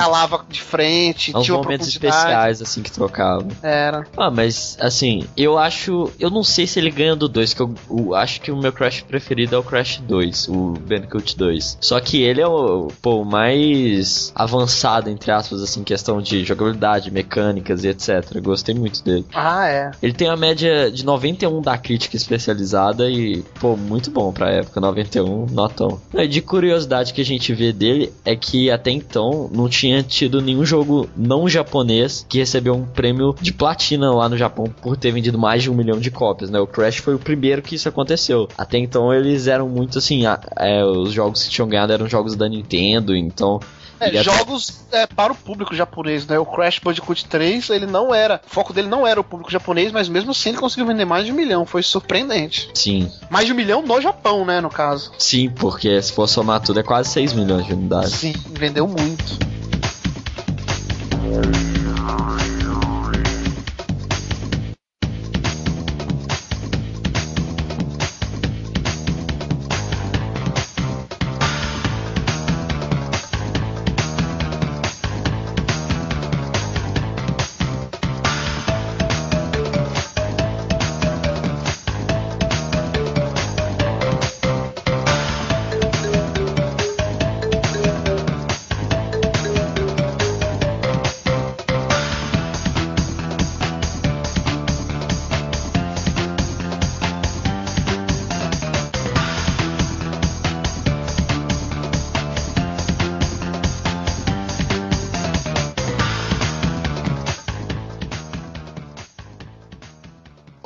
[0.50, 3.48] de frente, tinha uma momentos especiais, assim, que trocavam.
[3.62, 4.06] Era.
[4.18, 6.12] Ah, mas assim, eu acho.
[6.20, 8.72] Eu não sei se ele ganha do 2, que eu, eu acho que o meu
[8.72, 11.78] Crash preferido é o Crash 2, o Bandicoot 2.
[11.82, 17.84] Só que ele é o, pô, mais avançado, entre aspas, assim, questão de jogabilidade, mecânicas
[17.84, 18.40] e etc.
[18.42, 19.26] Gostei muito dele.
[19.34, 19.92] Ah, é.
[20.02, 24.80] Ele tem a média de 91 da crítica especializada e, pô, muito bom pra época,
[24.80, 26.00] 91, notão.
[26.14, 30.42] E de curiosidade que a gente vê dele é que até então não tinha tido
[30.42, 35.12] nenhum jogo não japonês que recebeu um prêmio de platina lá no Japão por ter
[35.12, 36.60] vendido mais de um milhão de cópias, né?
[36.60, 38.48] O Crash foi o primeiro que isso aconteceu.
[38.58, 42.36] Até então eles eram muito assim, a- é, os jogos que tinham ganhado eram jogos
[42.36, 43.60] da Nintendo, então
[44.00, 46.38] É, jogos é, para o público japonês, né?
[46.38, 48.42] O Crash Bandicoot 3, ele não era.
[48.46, 51.26] O foco dele não era o público japonês, mas mesmo assim ele conseguiu vender mais
[51.26, 51.66] de um milhão.
[51.66, 52.70] Foi surpreendente.
[52.74, 54.60] Sim, Mais de um milhão no Japão, né?
[54.60, 55.12] No caso.
[55.18, 58.12] sim, porque se for somar tudo é quase 6 milhões de unidades.
[58.14, 59.38] Sim, vendeu muito.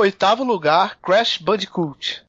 [0.08, 2.24] Oitavo lugar, Crash Bandicoot.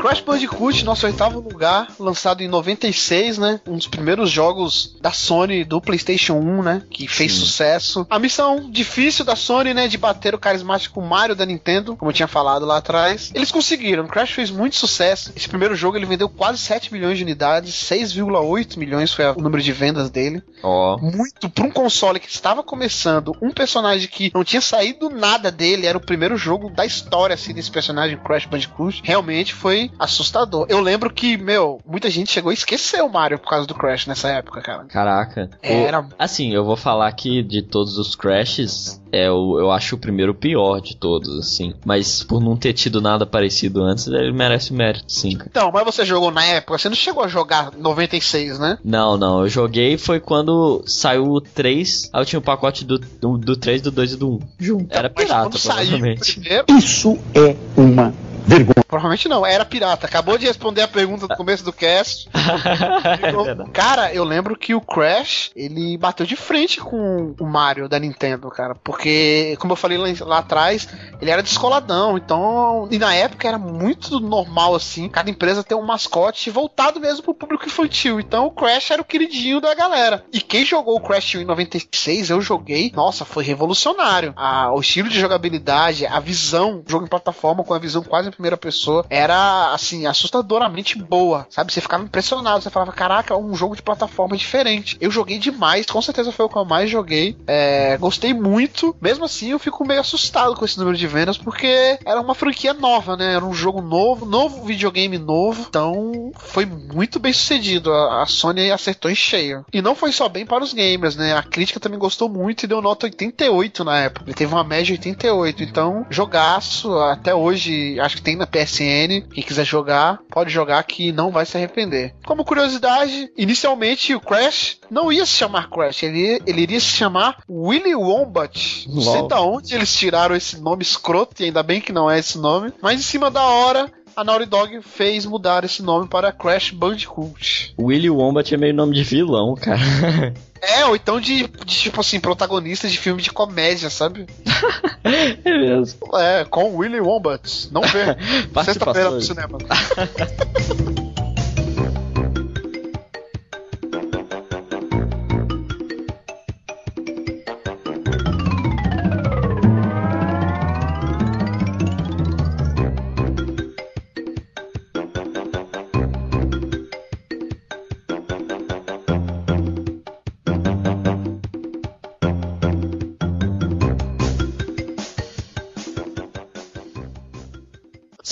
[0.00, 0.22] Crash
[0.62, 3.60] Bandicoot, nosso oitavo lugar, lançado em 96, né?
[3.66, 6.82] Um dos primeiros jogos da Sony do PlayStation 1, né?
[6.88, 7.40] Que fez Sim.
[7.40, 8.06] sucesso.
[8.08, 9.88] A missão difícil da Sony, né?
[9.88, 13.32] De bater o carismático Mario da Nintendo, como eu tinha falado lá atrás.
[13.34, 14.06] Eles conseguiram.
[14.06, 15.32] Crash fez muito sucesso.
[15.34, 19.62] Esse primeiro jogo ele vendeu quase 7 milhões de unidades, 6,8 milhões foi o número
[19.62, 20.42] de vendas dele.
[20.62, 20.94] Ó.
[20.94, 20.98] Oh.
[20.98, 25.86] Muito para um console que estava começando, um personagem que não tinha saído nada dele,
[25.86, 29.02] era o primeiro jogo da história assim desse personagem Crash Bandicoot.
[29.04, 30.51] Realmente foi assustador.
[30.68, 34.06] Eu lembro que, meu, muita gente chegou a esquecer o Mario por causa do Crash
[34.06, 34.84] nessa época, cara.
[34.84, 35.50] Caraca.
[35.62, 36.00] Era.
[36.00, 39.98] O, assim, eu vou falar que de todos os Crashes, é o, eu acho o
[39.98, 41.74] primeiro pior de todos, assim.
[41.84, 45.38] Mas por não ter tido nada parecido antes, ele merece mérito, sim.
[45.46, 46.78] Então, mas você jogou na época?
[46.78, 48.78] Você não chegou a jogar 96, né?
[48.82, 49.42] Não, não.
[49.42, 52.10] Eu joguei foi quando saiu o 3.
[52.12, 54.38] Aí eu tinha o pacote do, do, do 3, do 2 e do 1.
[54.58, 54.96] Junto.
[54.96, 56.40] Era pirata, provavelmente.
[56.42, 58.84] Saiu, Isso é uma vergonha.
[58.86, 60.06] Provavelmente não, era pirata.
[60.06, 62.28] Acabou de responder a pergunta no começo do cast.
[62.34, 67.98] é cara, eu lembro que o Crash, ele bateu de frente com o Mario da
[67.98, 68.74] Nintendo, cara.
[68.74, 70.88] Porque, como eu falei lá, lá atrás,
[71.20, 72.18] ele era descoladão.
[72.18, 77.22] Então, e na época era muito normal, assim, cada empresa ter um mascote voltado mesmo
[77.22, 78.20] pro público infantil.
[78.20, 80.24] Então, o Crash era o queridinho da galera.
[80.32, 84.34] E quem jogou o Crash em 96, eu joguei, nossa, foi revolucionário.
[84.74, 88.56] o estilo de jogabilidade, a visão, jogo em plataforma com a visão quase em primeira
[88.56, 91.72] pessoa era, assim, assustadoramente boa, sabe?
[91.72, 94.96] Você ficava impressionado, você falava, caraca, um jogo de plataforma diferente.
[95.00, 97.36] Eu joguei demais, com certeza foi o que eu mais joguei.
[97.46, 98.96] É, gostei muito.
[99.00, 102.74] Mesmo assim, eu fico meio assustado com esse número de vendas, porque era uma franquia
[102.74, 103.34] nova, né?
[103.34, 105.66] Era um jogo novo, novo videogame novo.
[105.68, 107.92] Então, foi muito bem sucedido.
[107.92, 109.64] A, a Sony acertou em cheio.
[109.72, 111.34] E não foi só bem para os gamers, né?
[111.36, 114.26] A crítica também gostou muito e deu nota 88 na época.
[114.26, 115.62] Ele teve uma média 88.
[115.62, 116.96] Então, jogaço.
[116.98, 119.28] Até hoje, acho que tem na PS PSN.
[119.32, 122.14] Quem quiser jogar, pode jogar que não vai se arrepender.
[122.24, 127.42] Como curiosidade, inicialmente o Crash não ia se chamar Crash, ele, ele iria se chamar
[127.48, 128.88] Willy Wombat.
[128.88, 132.18] Não sei da onde eles tiraram esse nome escroto, e ainda bem que não é
[132.18, 136.32] esse nome, mas em cima da hora a Naughty Dog fez mudar esse nome para
[136.32, 137.74] Crash Bandicoot.
[137.78, 139.80] Willy Wombat é meio nome de vilão, cara.
[140.62, 144.26] É, ou então de, de, tipo assim, protagonista de filme de comédia, sabe?
[145.44, 146.16] é mesmo.
[146.16, 147.68] É, com Willy Wombat.
[147.72, 148.16] Não vê.
[148.64, 149.58] Sexta-feira no cinema.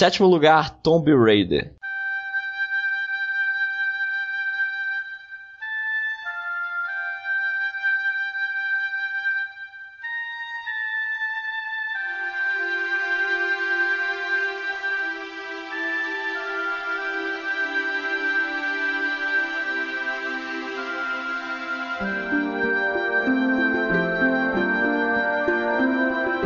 [0.01, 1.75] Sétimo lugar, Tomb Raider.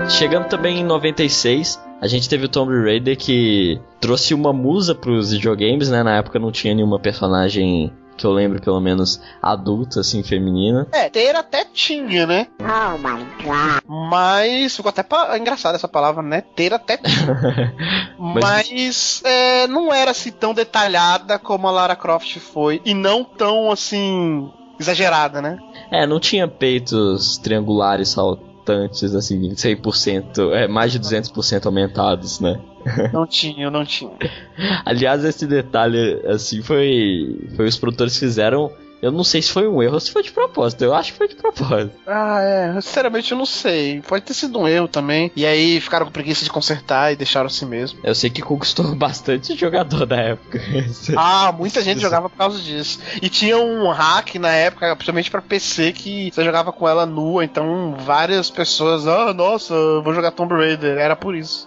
[0.09, 5.33] Chegando também em 96, a gente teve o Tomb Raider que trouxe uma musa pros
[5.33, 6.03] videogames, né?
[6.03, 10.87] Na época não tinha nenhuma personagem que eu lembro, pelo menos, adulta, assim, feminina.
[10.93, 12.49] É, ter até tinha, né?
[12.61, 13.83] Oh my god.
[13.89, 15.37] Mas ficou até pa...
[15.39, 16.43] engraçado essa palavra, né?
[16.43, 17.75] Ter até tinha.
[18.21, 22.83] Mas, Mas é, não era assim tão detalhada como a Lara Croft foi.
[22.85, 24.53] E não tão assim.
[24.79, 25.57] exagerada, né?
[25.91, 32.59] É, não tinha peitos triangulares saltos importantes, assim, 100%, é, mais de 200% aumentados, né?
[33.13, 34.11] Não tinha, não tinha.
[34.85, 38.71] Aliás, esse detalhe, assim, foi, foi os produtores fizeram
[39.05, 40.83] eu não sei se foi um erro ou se foi de propósito.
[40.83, 41.93] Eu acho que foi de propósito.
[42.07, 42.81] Ah, é.
[42.81, 44.01] Sinceramente, eu não sei.
[44.01, 45.31] Pode ter sido um erro também.
[45.37, 47.99] E aí ficaram com preguiça de consertar e deixaram assim mesmo.
[48.03, 50.59] Eu sei que conquistou bastante jogador da época.
[51.19, 52.99] ah, muita gente jogava por causa disso.
[53.21, 57.45] E tinha um hack na época, principalmente para PC, que você jogava com ela nua.
[57.45, 60.97] Então várias pessoas, ah, nossa, vou jogar Tomb Raider.
[60.97, 61.67] Era por isso.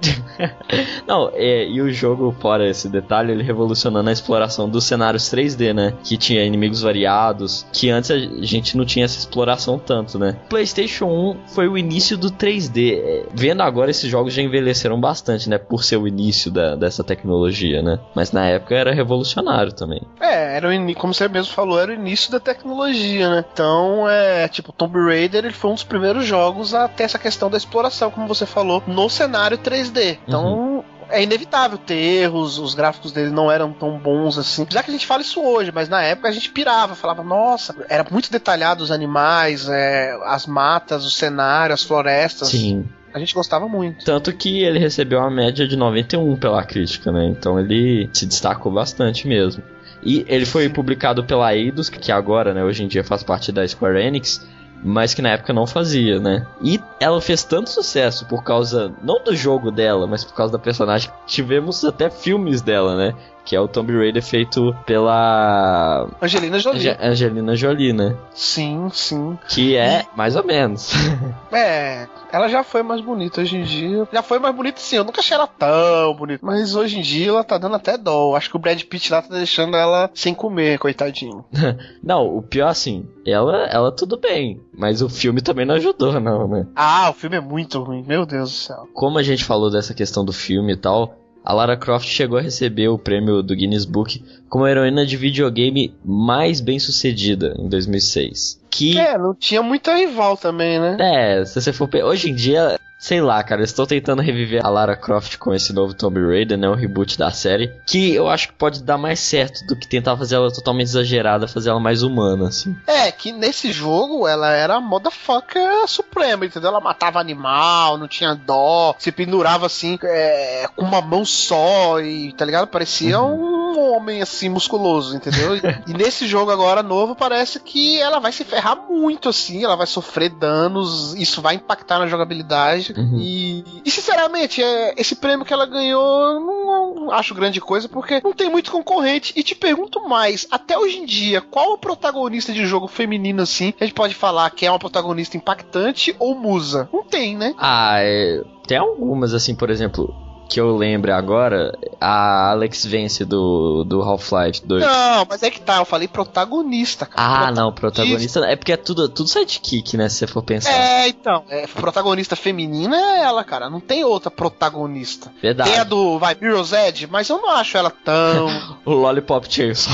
[1.06, 5.72] não, é, e o jogo, fora esse detalhe, ele revolucionando a exploração dos cenários 3D,
[5.72, 5.94] né?
[6.04, 7.27] Que tinha inimigos variados
[7.72, 10.38] que antes a gente não tinha essa exploração tanto, né?
[10.50, 12.94] PlayStation 1 foi o início do 3D.
[12.98, 15.58] É, vendo agora, esses jogos já envelheceram bastante, né?
[15.58, 18.00] Por ser o início da, dessa tecnologia, né?
[18.16, 20.02] Mas na época era revolucionário também.
[20.20, 23.44] É, era o como você mesmo falou, era o início da tecnologia, né?
[23.52, 27.50] Então, é, tipo, Tomb Raider ele foi um dos primeiros jogos a ter essa questão
[27.50, 30.20] da exploração, como você falou, no cenário 3D.
[30.26, 34.64] Então, uhum é inevitável ter erros, os gráficos dele não eram tão bons assim.
[34.64, 37.76] Apesar que a gente fala isso hoje, mas na época a gente pirava, falava, nossa,
[37.90, 42.50] era muito detalhado os animais, é, as matas, o cenário, as florestas.
[42.50, 42.86] Sim.
[43.14, 44.06] A gente gostava muito.
[44.06, 47.26] Tanto que ele recebeu uma média de 91 pela crítica, né?
[47.26, 49.64] Então ele se destacou bastante mesmo.
[50.04, 53.68] E ele foi publicado pela Eidos, que agora, né, hoje em dia faz parte da
[53.68, 54.46] Square Enix,
[54.84, 56.46] mas que na época não fazia, né?
[56.62, 60.60] E ela fez tanto sucesso por causa, não do jogo dela, mas por causa da
[60.60, 61.12] personagem.
[61.26, 63.14] Tivemos até filmes dela, né?
[63.48, 66.80] Que é o Tomb Raider feito pela Angelina Jolie.
[66.90, 68.14] Ange- Angelina Jolie, né?
[68.34, 69.40] Sim, sim.
[69.48, 70.92] Que é mais ou menos.
[71.50, 74.06] É, ela já foi mais bonita hoje em dia.
[74.12, 76.46] Já foi mais bonita sim, eu nunca achei ela tão bonita.
[76.46, 78.36] Mas hoje em dia ela tá dando até dó.
[78.36, 81.46] Acho que o Brad Pitt lá tá deixando ela sem comer, coitadinho.
[82.04, 86.48] não, o pior assim, ela, ela tudo bem, mas o filme também não ajudou, não,
[86.50, 86.68] né?
[86.76, 88.88] Ah, o filme é muito ruim, meu Deus do céu.
[88.94, 91.16] Como a gente falou dessa questão do filme e tal,
[91.48, 95.18] a Lara Croft chegou a receber o prêmio do Guinness Book como a heroína de
[95.18, 98.62] videogame mais bem sucedida em 2006.
[98.70, 100.98] Que, É, não tinha muita rival também, né?
[101.00, 101.90] é, se você for.
[102.04, 105.94] Hoje em dia, sei lá, cara, estou tentando reviver a Lara Croft com esse novo
[105.96, 106.70] Tomb Raider, né?
[106.70, 107.72] O reboot da série.
[107.88, 111.48] Que eu acho que pode dar mais certo do que tentar fazer ela totalmente exagerada,
[111.48, 112.76] fazer ela mais humana, assim.
[112.86, 116.70] É, que nesse jogo ela era a motherfucker suprema, entendeu?
[116.70, 122.32] Ela matava animal, não tinha dó, se pendurava assim, é, com uma mão só e,
[122.34, 122.68] tá ligado?
[122.68, 125.56] Parecia um homem assim, musculoso, entendeu?
[125.56, 125.62] E,
[125.92, 129.88] e nesse jogo agora novo parece que ela vai se ferrar muito assim, ela vai
[129.88, 132.94] sofrer danos, isso vai impactar na jogabilidade.
[132.98, 133.18] Uhum.
[133.20, 137.88] E, e, sinceramente, é, esse prêmio que ela ganhou, eu não, não acho grande coisa,
[137.88, 139.34] porque não tem muito concorrente.
[139.36, 143.74] E te pergunto mais, até hoje em dia, qual o protagonista de jogo feminino assim
[143.80, 146.90] a gente pode falar que é uma protagonista impactante ou musa?
[146.92, 147.54] Não tem, né?
[147.58, 150.14] Ah, é, tem algumas, assim, por exemplo,
[150.48, 154.84] que eu lembro agora, a Alex Vence do, do Half-Life 2.
[154.84, 157.48] Não, mas é que tá, eu falei protagonista, cara.
[157.48, 158.40] Ah, não, protagonista.
[158.46, 160.10] É porque é tudo, tudo sidekick, né?
[160.10, 160.72] Se você for pensar.
[160.72, 163.70] É, então, é, protagonista feminina é ela, cara.
[163.70, 165.32] Não tem outra protagonista.
[165.42, 165.70] Verdade.
[165.70, 168.48] Tem a do vai Mirror's Edge, mas eu não acho ela tão.
[168.86, 169.94] O Lollipop Chainsaw.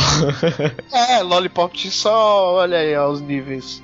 [0.91, 3.81] é, Lollipop só, olha aí, ó, os níveis.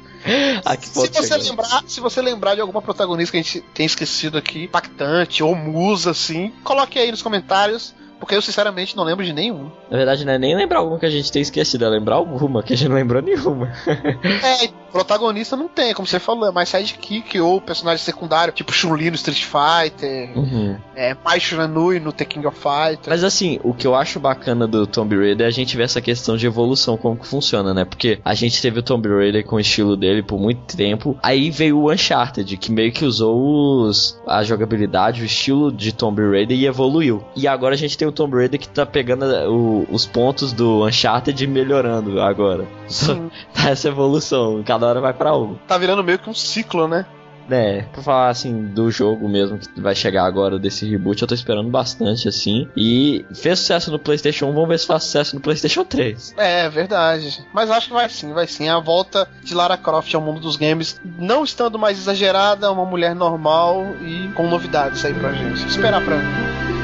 [0.66, 4.38] Ah, Se você, lembrar, se você lembrar de alguma protagonista que a gente tem esquecido
[4.38, 9.34] aqui, impactante ou musa, assim, coloque aí nos comentários, porque eu sinceramente não lembro de
[9.34, 9.70] nenhum.
[9.90, 12.62] Na verdade, não é nem lembrar alguma que a gente tem esquecido, é lembrar alguma,
[12.62, 13.72] que a gente não lembrou nenhuma.
[13.88, 19.10] É, protagonista não tem, como você falou, é mais sidekick ou personagem secundário, tipo Chun-Li
[19.10, 20.78] no Street Fighter, Uhum.
[20.96, 23.08] é, Mai Shiranui no The King of Fighters.
[23.08, 26.02] Mas assim, o que eu acho bacana do Tomb Raider é a gente ver essa
[26.02, 27.86] questão de evolução, como que funciona, né?
[27.86, 31.18] Porque a gente teve o Tomb Raider com o estilo dele por muito tempo.
[31.22, 36.22] Aí veio o Uncharted, que meio que usou os, a jogabilidade, o estilo de Tomb
[36.30, 37.24] Raider e evoluiu.
[37.36, 40.86] E agora a gente tem o Tomb Raider que tá pegando o- os pontos do
[40.86, 42.66] Uncharted e melhorando agora.
[42.88, 45.56] Sim, Tá essa evolução, cada hora vai pra um.
[45.68, 47.06] tá virando meio que um ciclo, né?
[47.52, 51.34] É, pra falar assim do jogo mesmo que vai chegar agora desse reboot, eu tô
[51.34, 52.68] esperando bastante assim.
[52.78, 56.36] E fez sucesso no PlayStation 1, vamos ver se faz sucesso no PlayStation 3.
[56.38, 57.44] É, verdade.
[57.52, 58.70] Mas acho que vai sim, vai sim.
[58.70, 63.16] A volta de Lara Croft ao mundo dos games, não estando mais exagerada, uma mulher
[63.16, 65.66] normal e com novidades aí pra gente.
[65.66, 66.79] Esperar pra ver.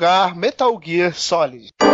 [0.00, 1.89] Lugar, Metal Gear Solid.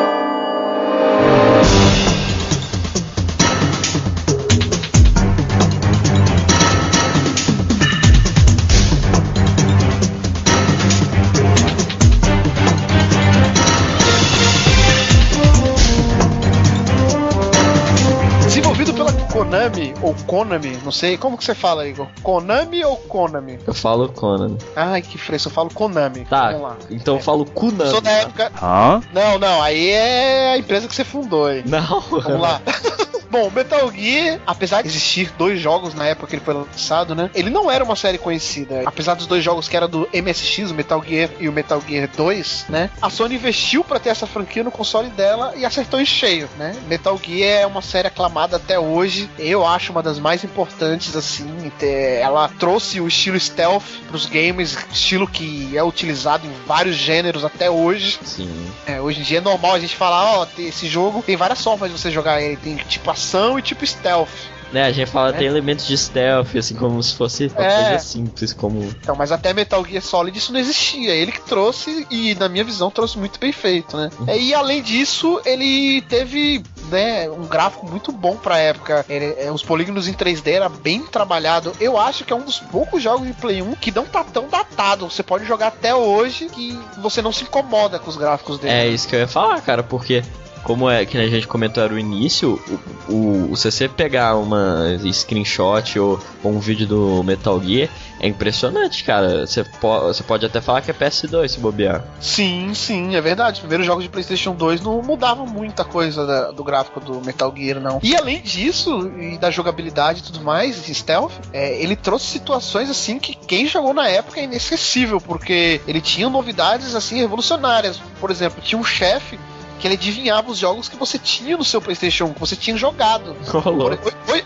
[20.26, 22.07] Konami, Konami, não sei, como que você fala, Igor?
[22.22, 23.59] Konami ou Konami?
[23.66, 24.57] Eu falo Conan.
[24.74, 26.24] Ai, que fresco, eu falo Konami.
[26.24, 26.76] Tá, Vamos lá.
[26.90, 27.90] então eu falo Kunan.
[27.90, 28.53] Sou da época.
[28.62, 29.01] Hã?
[29.12, 31.62] Não, não, aí é a empresa que você fundou aí.
[31.66, 32.01] Não.
[32.01, 32.61] Vamos lá.
[33.37, 37.30] Bom, Metal Gear, apesar de existir dois jogos na época que ele foi lançado, né?
[37.34, 38.82] Ele não era uma série conhecida.
[38.87, 42.09] Apesar dos dois jogos que era do MSX, o Metal Gear e o Metal Gear
[42.16, 42.89] 2, né?
[43.03, 46.74] A Sony investiu para ter essa franquia no console dela e acertou em cheio, né?
[46.89, 49.28] Metal Gear é uma série aclamada até hoje.
[49.39, 51.70] Eu acho uma das mais importantes, assim.
[52.18, 57.70] Ela trouxe o estilo stealth pros games, estilo que é utilizado em vários gêneros até
[57.70, 58.18] hoje.
[58.24, 58.72] Sim.
[58.87, 61.62] É, hoje em dia é normal a gente falar, ó, oh, esse jogo tem várias
[61.62, 62.57] formas de você jogar ele.
[62.57, 64.29] Tem tipo ação e tipo stealth.
[64.72, 65.33] Né, a gente fala é.
[65.33, 67.83] tem elementos de stealth, assim, como se fosse uma é.
[67.85, 68.83] coisa simples, como.
[68.83, 71.14] Então, mas até Metal Gear Solid isso não existia.
[71.14, 74.11] Ele que trouxe, e na minha visão, trouxe muito bem feito, né?
[74.18, 74.35] Uhum.
[74.35, 79.07] E além disso, ele teve né, um gráfico muito bom pra época.
[79.09, 81.72] Ele, é, os polígonos em 3D era bem trabalhado.
[81.79, 84.49] Eu acho que é um dos poucos jogos de Play 1 que não tá tão
[84.49, 85.09] datado.
[85.09, 88.74] Você pode jogar até hoje que você não se incomoda com os gráficos dele.
[88.74, 90.24] É isso que eu ia falar, cara, porque
[90.66, 92.60] como é que a gente comentou era o início,
[93.08, 97.88] o, o, o você pegar uma screenshot ou, ou, um vídeo do Metal Gear
[98.18, 99.46] é impressionante, cara.
[99.46, 102.04] Você, po você pode até falar que é PS2 se bobear.
[102.20, 103.54] Sim, sim, é verdade.
[103.54, 107.54] Os primeiros jogos de PlayStation 2 não mudavam muita coisa da, do gráfico do Metal
[107.56, 108.00] Gear, não.
[108.02, 113.20] E além disso, e da jogabilidade e tudo mais, stealth, é, ele trouxe situações assim
[113.20, 118.00] que quem jogou na época é inesquecível, porque ele tinha novidades assim revolucionárias.
[118.18, 119.38] Por exemplo, tinha um chefe
[119.79, 122.77] que ele adivinhava os jogos que você tinha no seu PlayStation 1, que você tinha
[122.77, 123.37] jogado.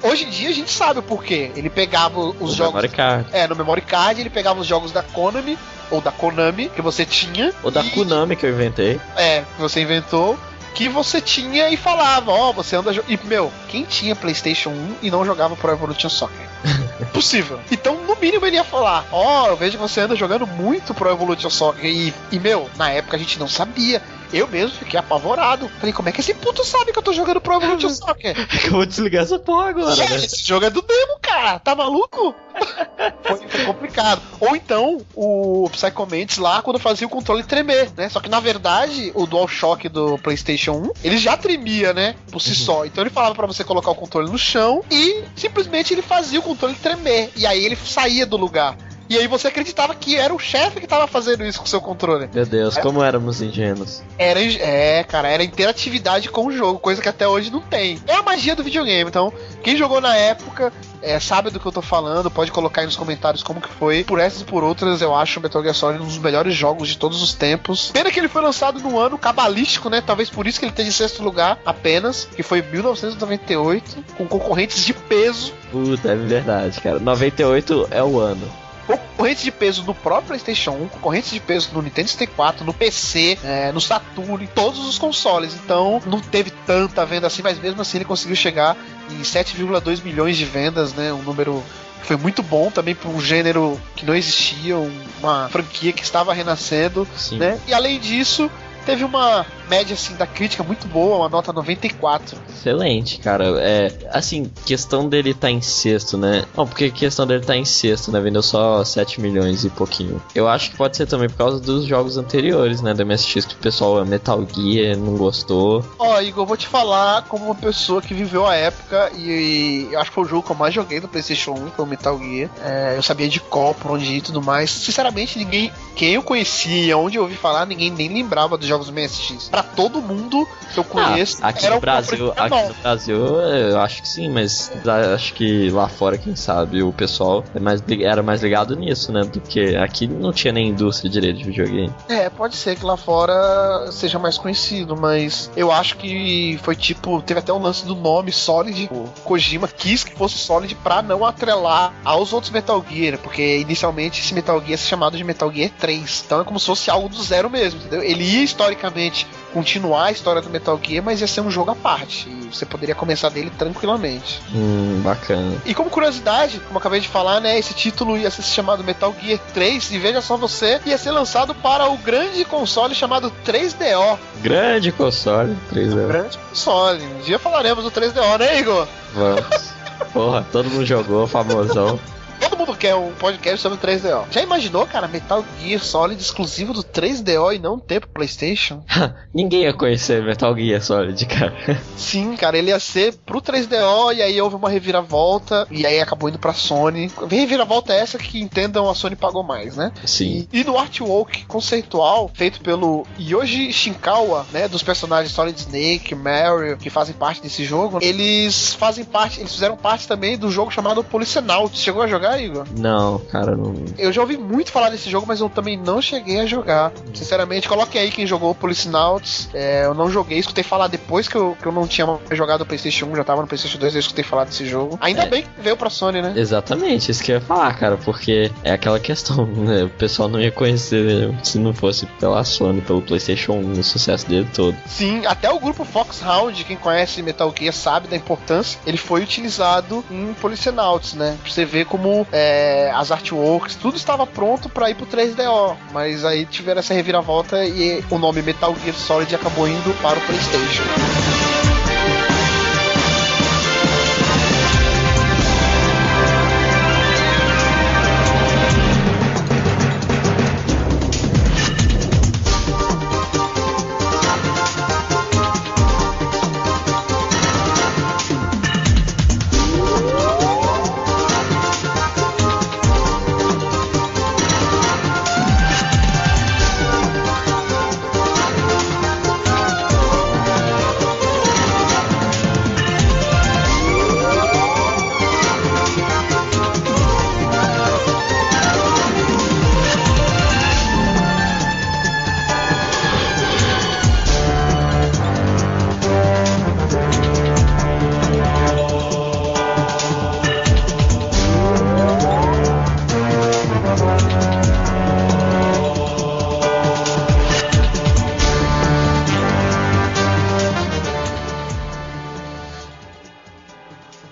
[0.03, 1.51] Oh, hoje, em dia a gente sabe o porquê.
[1.57, 2.75] Ele pegava os jogos.
[2.75, 3.29] Memory card.
[3.33, 5.59] É, no memory card ele pegava os jogos da Konami
[5.91, 7.53] ou da Konami que você tinha.
[7.63, 7.91] Ou da e...
[7.91, 9.01] Konami que eu inventei.
[9.17, 10.39] É, que você inventou
[10.75, 12.93] que você tinha e falava, ó, oh, você anda.
[13.09, 16.49] E, meu, quem tinha PlayStation 1 e não jogava Pro Evolution Soccer?
[17.13, 17.61] Possível.
[17.71, 20.95] Então, no mínimo, ele ia falar: Ó, oh, eu vejo que você anda jogando muito
[20.95, 21.85] Pro Evolution Soccer.
[21.85, 24.03] E, e, meu, na época a gente não sabia.
[24.33, 25.69] Eu mesmo fiquei apavorado.
[25.81, 28.37] Falei, como é que esse puto sabe que eu tô jogando Pro Evolution Soccer?
[28.67, 29.97] eu vou desligar essa porra agora.
[29.97, 30.17] né?
[30.17, 31.59] Esse jogo é do demo, cara.
[31.59, 32.35] Tá maluco?
[33.23, 34.23] foi, foi, complicado.
[34.41, 38.09] Ou então, o Psychomantis lá, quando fazia o controle tremer, né?
[38.09, 42.15] Só que, na verdade, o DualShock do PlayStation 1, ele já tremia, né?
[42.31, 42.55] Por si uhum.
[42.55, 42.85] só.
[42.85, 46.43] Então ele falava para você colocar o controle no chão e simplesmente ele fazia o
[46.43, 47.31] controle tremer.
[47.37, 48.77] E aí ele saía do lugar.
[49.11, 51.81] E aí você acreditava que era o chefe que tava fazendo isso com o seu
[51.81, 52.31] controle.
[52.33, 52.81] Meu Deus, é.
[52.81, 54.05] como éramos ingênuos.
[54.17, 58.01] Era, é, cara, era interatividade com o jogo, coisa que até hoje não tem.
[58.07, 59.33] É a magia do videogame, então,
[59.65, 62.95] quem jogou na época é, sabe do que eu tô falando, pode colocar aí nos
[62.95, 64.05] comentários como que foi.
[64.05, 66.89] Por essas e por outras, eu acho o Metal Gear Solid um dos melhores jogos
[66.89, 67.91] de todos os tempos.
[67.91, 70.01] Pena que ele foi lançado no ano cabalístico, né?
[70.01, 74.85] Talvez por isso que ele esteja em sexto lugar apenas, que foi 1998, com concorrentes
[74.85, 75.53] de peso.
[75.73, 77.01] Puta, é verdade, cara.
[77.01, 78.60] 98 é o ano
[78.99, 83.39] concorrentes de peso no próprio PlayStation 1, concorrentes de peso no Nintendo 64, no PC,
[83.45, 85.55] é, no Saturn, em todos os consoles.
[85.55, 88.77] Então não teve tanta venda assim, mas mesmo assim ele conseguiu chegar
[89.11, 91.13] em 7,2 milhões de vendas, né?
[91.13, 91.63] Um número
[92.03, 94.77] foi muito bom também para um gênero que não existia,
[95.21, 97.39] uma franquia que estava renascendo, Sim.
[97.39, 97.61] né?
[97.69, 98.51] E além disso,
[98.85, 102.37] teve uma média assim da crítica muito boa, uma nota 94.
[102.49, 103.45] Excelente, cara.
[103.61, 106.45] É, assim, questão dele tá em sexto, né?
[106.57, 108.21] Não, porque questão dele tá em sexto, né?
[108.21, 110.21] Vendeu só 7 milhões e pouquinho.
[110.35, 113.55] Eu acho que pode ser também por causa dos jogos anteriores, né, da MSX que
[113.55, 115.85] o pessoal Metal Gear não gostou.
[115.99, 119.97] Ó, oh, Igor, vou te falar como uma pessoa que viveu a época e, e
[119.97, 122.19] acho que foi o jogo que eu mais joguei no PlayStation 1, foi o Metal
[122.19, 122.51] Gear.
[122.65, 124.71] É, eu sabia de qual, por onde ir e tudo mais.
[124.71, 129.49] Sinceramente, ninguém, quem eu conhecia, onde eu ouvi falar, ninguém nem lembrava dos jogos MSX.
[129.51, 131.39] Pra todo mundo que eu conheço.
[131.43, 134.71] Ah, aqui no Brasil, aqui no Brasil, eu acho que sim, mas
[135.15, 139.23] acho que lá fora, quem sabe, o pessoal é mais, era mais ligado nisso, né?
[139.23, 141.93] Do que aqui não tinha nem indústria direito de videogame.
[142.09, 147.21] É, pode ser que lá fora seja mais conhecido, mas eu acho que foi tipo,
[147.23, 148.89] teve até um lance do nome Solid.
[148.93, 154.21] O Kojima quis que fosse Solid pra não atrelar aos outros Metal Gear, porque inicialmente
[154.21, 156.23] esse Metal Gear é chamado de Metal Gear 3.
[156.27, 158.03] Então é como se fosse algo do zero mesmo, entendeu?
[158.03, 161.75] Ele ia historicamente continuar a história do Metal Gear, mas ia ser um jogo à
[161.75, 162.29] parte.
[162.29, 164.41] E você poderia começar dele tranquilamente.
[164.55, 165.57] Hum, bacana.
[165.65, 167.59] E como curiosidade, como acabei de falar, né?
[167.59, 171.55] Esse título ia ser chamado Metal Gear 3, e veja só você, ia ser lançado
[171.55, 174.19] para o grande console chamado 3DO.
[174.43, 176.07] Grande console, 3DO.
[176.07, 177.03] Grande console.
[177.03, 178.87] Um dia falaremos do 3DO, né, Igor?
[179.15, 179.71] Vamos.
[180.13, 181.99] Porra, todo mundo jogou, famosão.
[182.41, 184.25] Todo mundo quer um podcast sobre 3DO.
[184.31, 188.83] Já imaginou, cara, Metal Gear Solid exclusivo do 3DO e não ter pro PlayStation?
[189.35, 191.55] Ninguém ia conhecer Metal Gear Solid, cara.
[191.97, 196.29] Sim, cara, ele ia ser pro 3DO e aí houve uma reviravolta e aí acabou
[196.29, 197.11] indo pra Sony.
[197.29, 199.93] Reviravolta é essa que entendam a Sony pagou mais, né?
[200.05, 200.49] Sim.
[200.53, 206.77] E, e no artwork conceitual feito pelo Yoji Shinkawa, né, dos personagens Solid Snake, Mario,
[206.77, 211.05] que fazem parte desse jogo, eles fazem parte, eles fizeram parte também do jogo chamado
[211.05, 211.81] Policenauts.
[211.81, 212.67] Chegou a jogar, Igor?
[212.77, 213.75] Não, cara, não.
[213.99, 216.93] Eu já ouvi muito falar desse jogo, mas eu também não cheguei a jogar.
[217.15, 219.49] Sinceramente, coloque aí quem jogou Policenauts.
[219.55, 222.67] É, eu não joguei, escutei falar depois que eu, que eu não tinha jogado o
[222.67, 224.99] PlayStation 1, já tava no PlayStation 2, eu escutei falar desse jogo.
[225.01, 225.27] Ainda É.
[225.29, 226.33] bem que veio pra Sony, né?
[226.37, 229.85] Exatamente, isso que eu ia falar, cara, porque é aquela questão, né?
[229.85, 234.27] O pessoal não ia conhecer se não fosse pela Sony, pelo PlayStation 1, o sucesso
[234.29, 234.77] dele todo.
[234.87, 240.05] Sim, até o grupo Foxhound, quem conhece Metal Gear sabe da importância, ele foi utilizado
[240.11, 241.37] em Policenauts, né?
[241.43, 246.25] Pra você ver como é, as artworks, tudo estava pronto pra ir pro 3DO, mas
[246.25, 251.50] aí tiveram essa reviravolta e o nome Metal Gear Solid acabou indo para o PlayStation.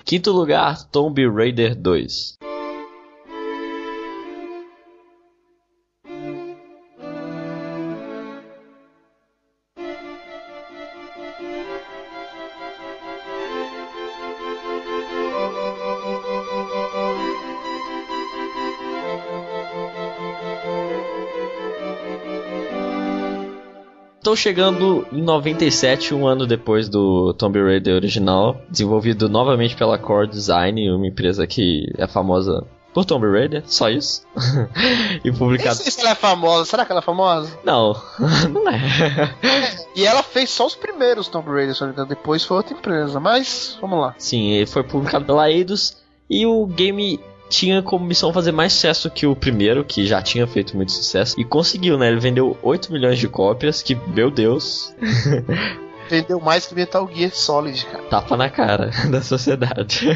[0.09, 2.38] Quinto lugar, Tomb Raider 2.
[24.29, 30.27] Estou chegando em 97, um ano depois do Tomb Raider original, desenvolvido novamente pela Core
[30.27, 32.63] Design, uma empresa que é famosa
[32.93, 34.23] por Tomb Raider, só isso.
[35.25, 35.77] e publicado.
[35.77, 37.57] sei se ela é famosa, será que ela é famosa?
[37.63, 37.99] Não,
[38.53, 38.79] não é.
[39.95, 43.79] E ela fez só os primeiros Tomb Raider, não engano, depois foi outra empresa, mas
[43.81, 44.13] vamos lá.
[44.19, 45.97] Sim, ele foi publicado pela Eidos
[46.29, 47.19] e o game
[47.49, 51.39] tinha como missão fazer mais sucesso que o primeiro, que já tinha feito muito sucesso,
[51.39, 52.07] e conseguiu, né?
[52.07, 54.93] Ele vendeu 8 milhões de cópias, que, meu Deus,
[56.09, 58.03] Vendeu mais que Metal Gear Solid, cara.
[58.05, 60.07] tapa na cara da sociedade.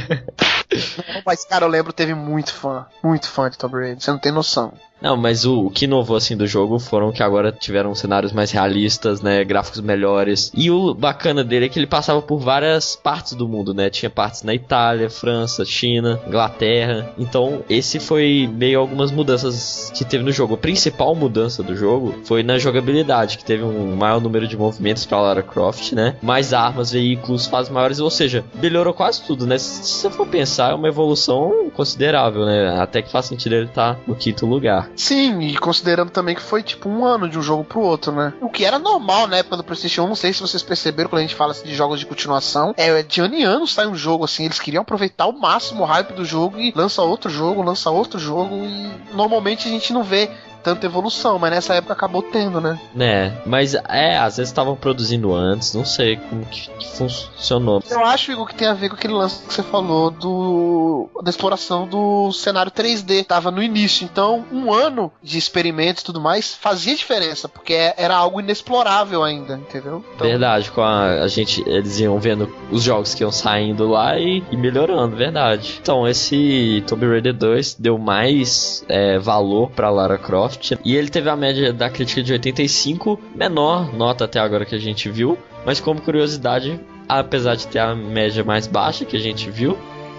[1.24, 4.32] Mas, cara, eu lembro, teve muito fã, muito fã de Tomb Raider, você não tem
[4.32, 4.74] noção.
[5.04, 8.52] Não, mas o, o que inovou assim do jogo foram que agora tiveram cenários mais
[8.52, 10.50] realistas, né, gráficos melhores.
[10.56, 13.90] E o bacana dele é que ele passava por várias partes do mundo, né?
[13.90, 17.14] Tinha partes na Itália, França, China, Inglaterra.
[17.20, 20.54] Então, esse foi meio algumas mudanças que teve no jogo.
[20.54, 25.06] A principal mudança do jogo foi na jogabilidade, que teve um maior número de movimentos
[25.06, 26.16] para Lara Croft, né?
[26.22, 29.58] Mais armas, veículos, fases maiores, ou seja, melhorou quase tudo, né?
[29.58, 32.78] Se você for pensar, é uma evolução considerável, né?
[32.80, 34.93] Até que faz sentido ele estar no quinto lugar.
[34.96, 38.34] Sim, e considerando também que foi tipo um ano de um jogo pro outro, né?
[38.42, 41.20] O que era normal na época do PlayStation 1, não sei se vocês perceberam quando
[41.20, 42.74] a gente fala assim, de jogos de continuação.
[42.78, 45.86] É, de ano em ano sai um jogo assim, eles queriam aproveitar ao máximo o
[45.86, 50.04] hype do jogo e lança outro jogo, lança outro jogo e normalmente a gente não
[50.04, 50.30] vê
[50.64, 52.80] tanta evolução, mas nessa época acabou tendo, né?
[52.96, 57.84] Né, mas é, às vezes estavam produzindo antes, não sei como que, que funcionou.
[57.90, 61.30] Eu acho, Igor, que tem a ver com aquele lance que você falou do da
[61.30, 63.26] exploração do cenário 3D.
[63.26, 68.16] Tava no início, então um ano de experimentos e tudo mais fazia diferença, porque era
[68.16, 70.04] algo inexplorável ainda, entendeu?
[70.16, 74.18] Então, Verdade, com a, a gente, eles iam vendo os jogos que iam saindo lá
[74.18, 75.80] e, e melhorando, verdade.
[75.82, 80.53] Então, esse Tomb Raider 2 deu mais é, valor pra Lara Croft
[80.84, 84.80] e ele teve a média da crítica de 85, menor nota até agora que a
[84.80, 89.50] gente viu, mas como curiosidade, apesar de ter a média mais baixa que a gente
[89.50, 89.78] viu,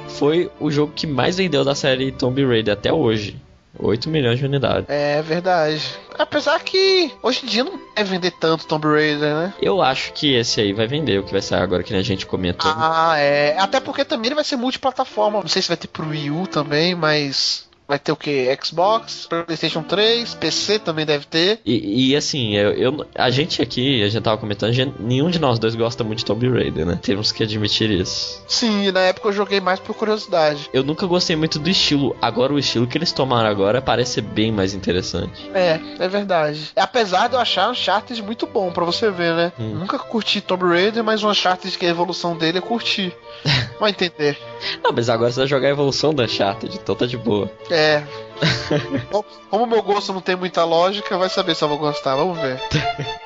[0.09, 3.41] foi o jogo que mais vendeu da série Tomb Raider até hoje.
[3.78, 4.89] 8 milhões de unidades.
[4.89, 5.82] É verdade.
[6.16, 9.55] Apesar que hoje em dia não deve vender tanto Tomb Raider, né?
[9.61, 12.24] Eu acho que esse aí vai vender, o que vai sair agora que a gente
[12.24, 12.70] comentou.
[12.72, 13.59] Ah, é.
[13.59, 15.41] Até porque também ele vai ser multiplataforma.
[15.41, 17.68] Não sei se vai ter pro Wii U também, mas.
[17.95, 18.57] Vai ter o que?
[18.62, 21.61] Xbox, PlayStation 3, PC também deve ter.
[21.64, 25.38] E, e assim, eu, eu- a gente aqui, a gente tava comentando, gente- nenhum de
[25.38, 26.99] nós dois gosta muito de Tomb Raider, né?
[27.01, 28.42] Temos que admitir isso.
[28.49, 30.68] Sim, e na época eu joguei mais por curiosidade.
[30.72, 32.16] Eu nunca gostei muito do estilo.
[32.20, 35.49] Agora, o estilo que eles tomaram agora parece ser bem mais interessante.
[35.55, 36.70] É, é verdade.
[36.76, 39.53] Apesar de eu achar Uncharted muito bom, pra você ver, né?
[39.59, 39.74] Hum.
[39.76, 43.12] Nunca curti Tomb Raider, mas o Uncharted que a evolução dele eu curti.
[43.78, 44.38] Vai entender.
[44.82, 47.51] Não, mas agora você vai jogar a evolução da Uncharted, então tá de boa.
[47.68, 47.84] É.
[49.11, 52.16] Como- Como meu gosto não tem muita lógica, vai saber se eu vou gostar.
[52.16, 52.61] Vamos ver.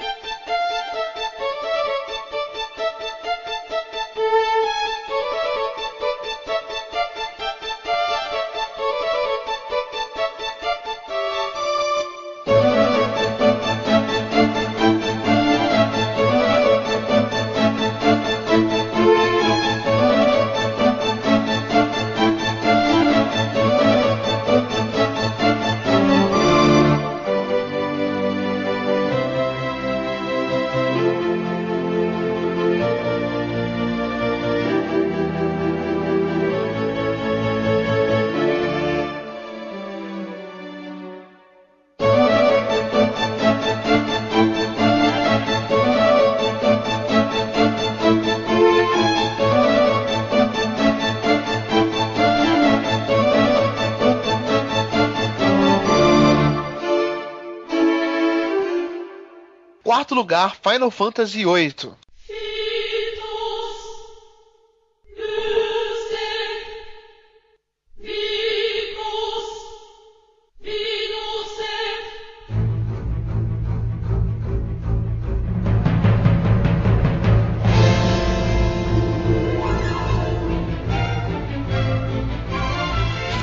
[60.08, 61.92] Quarto lugar, Final Fantasy VIII.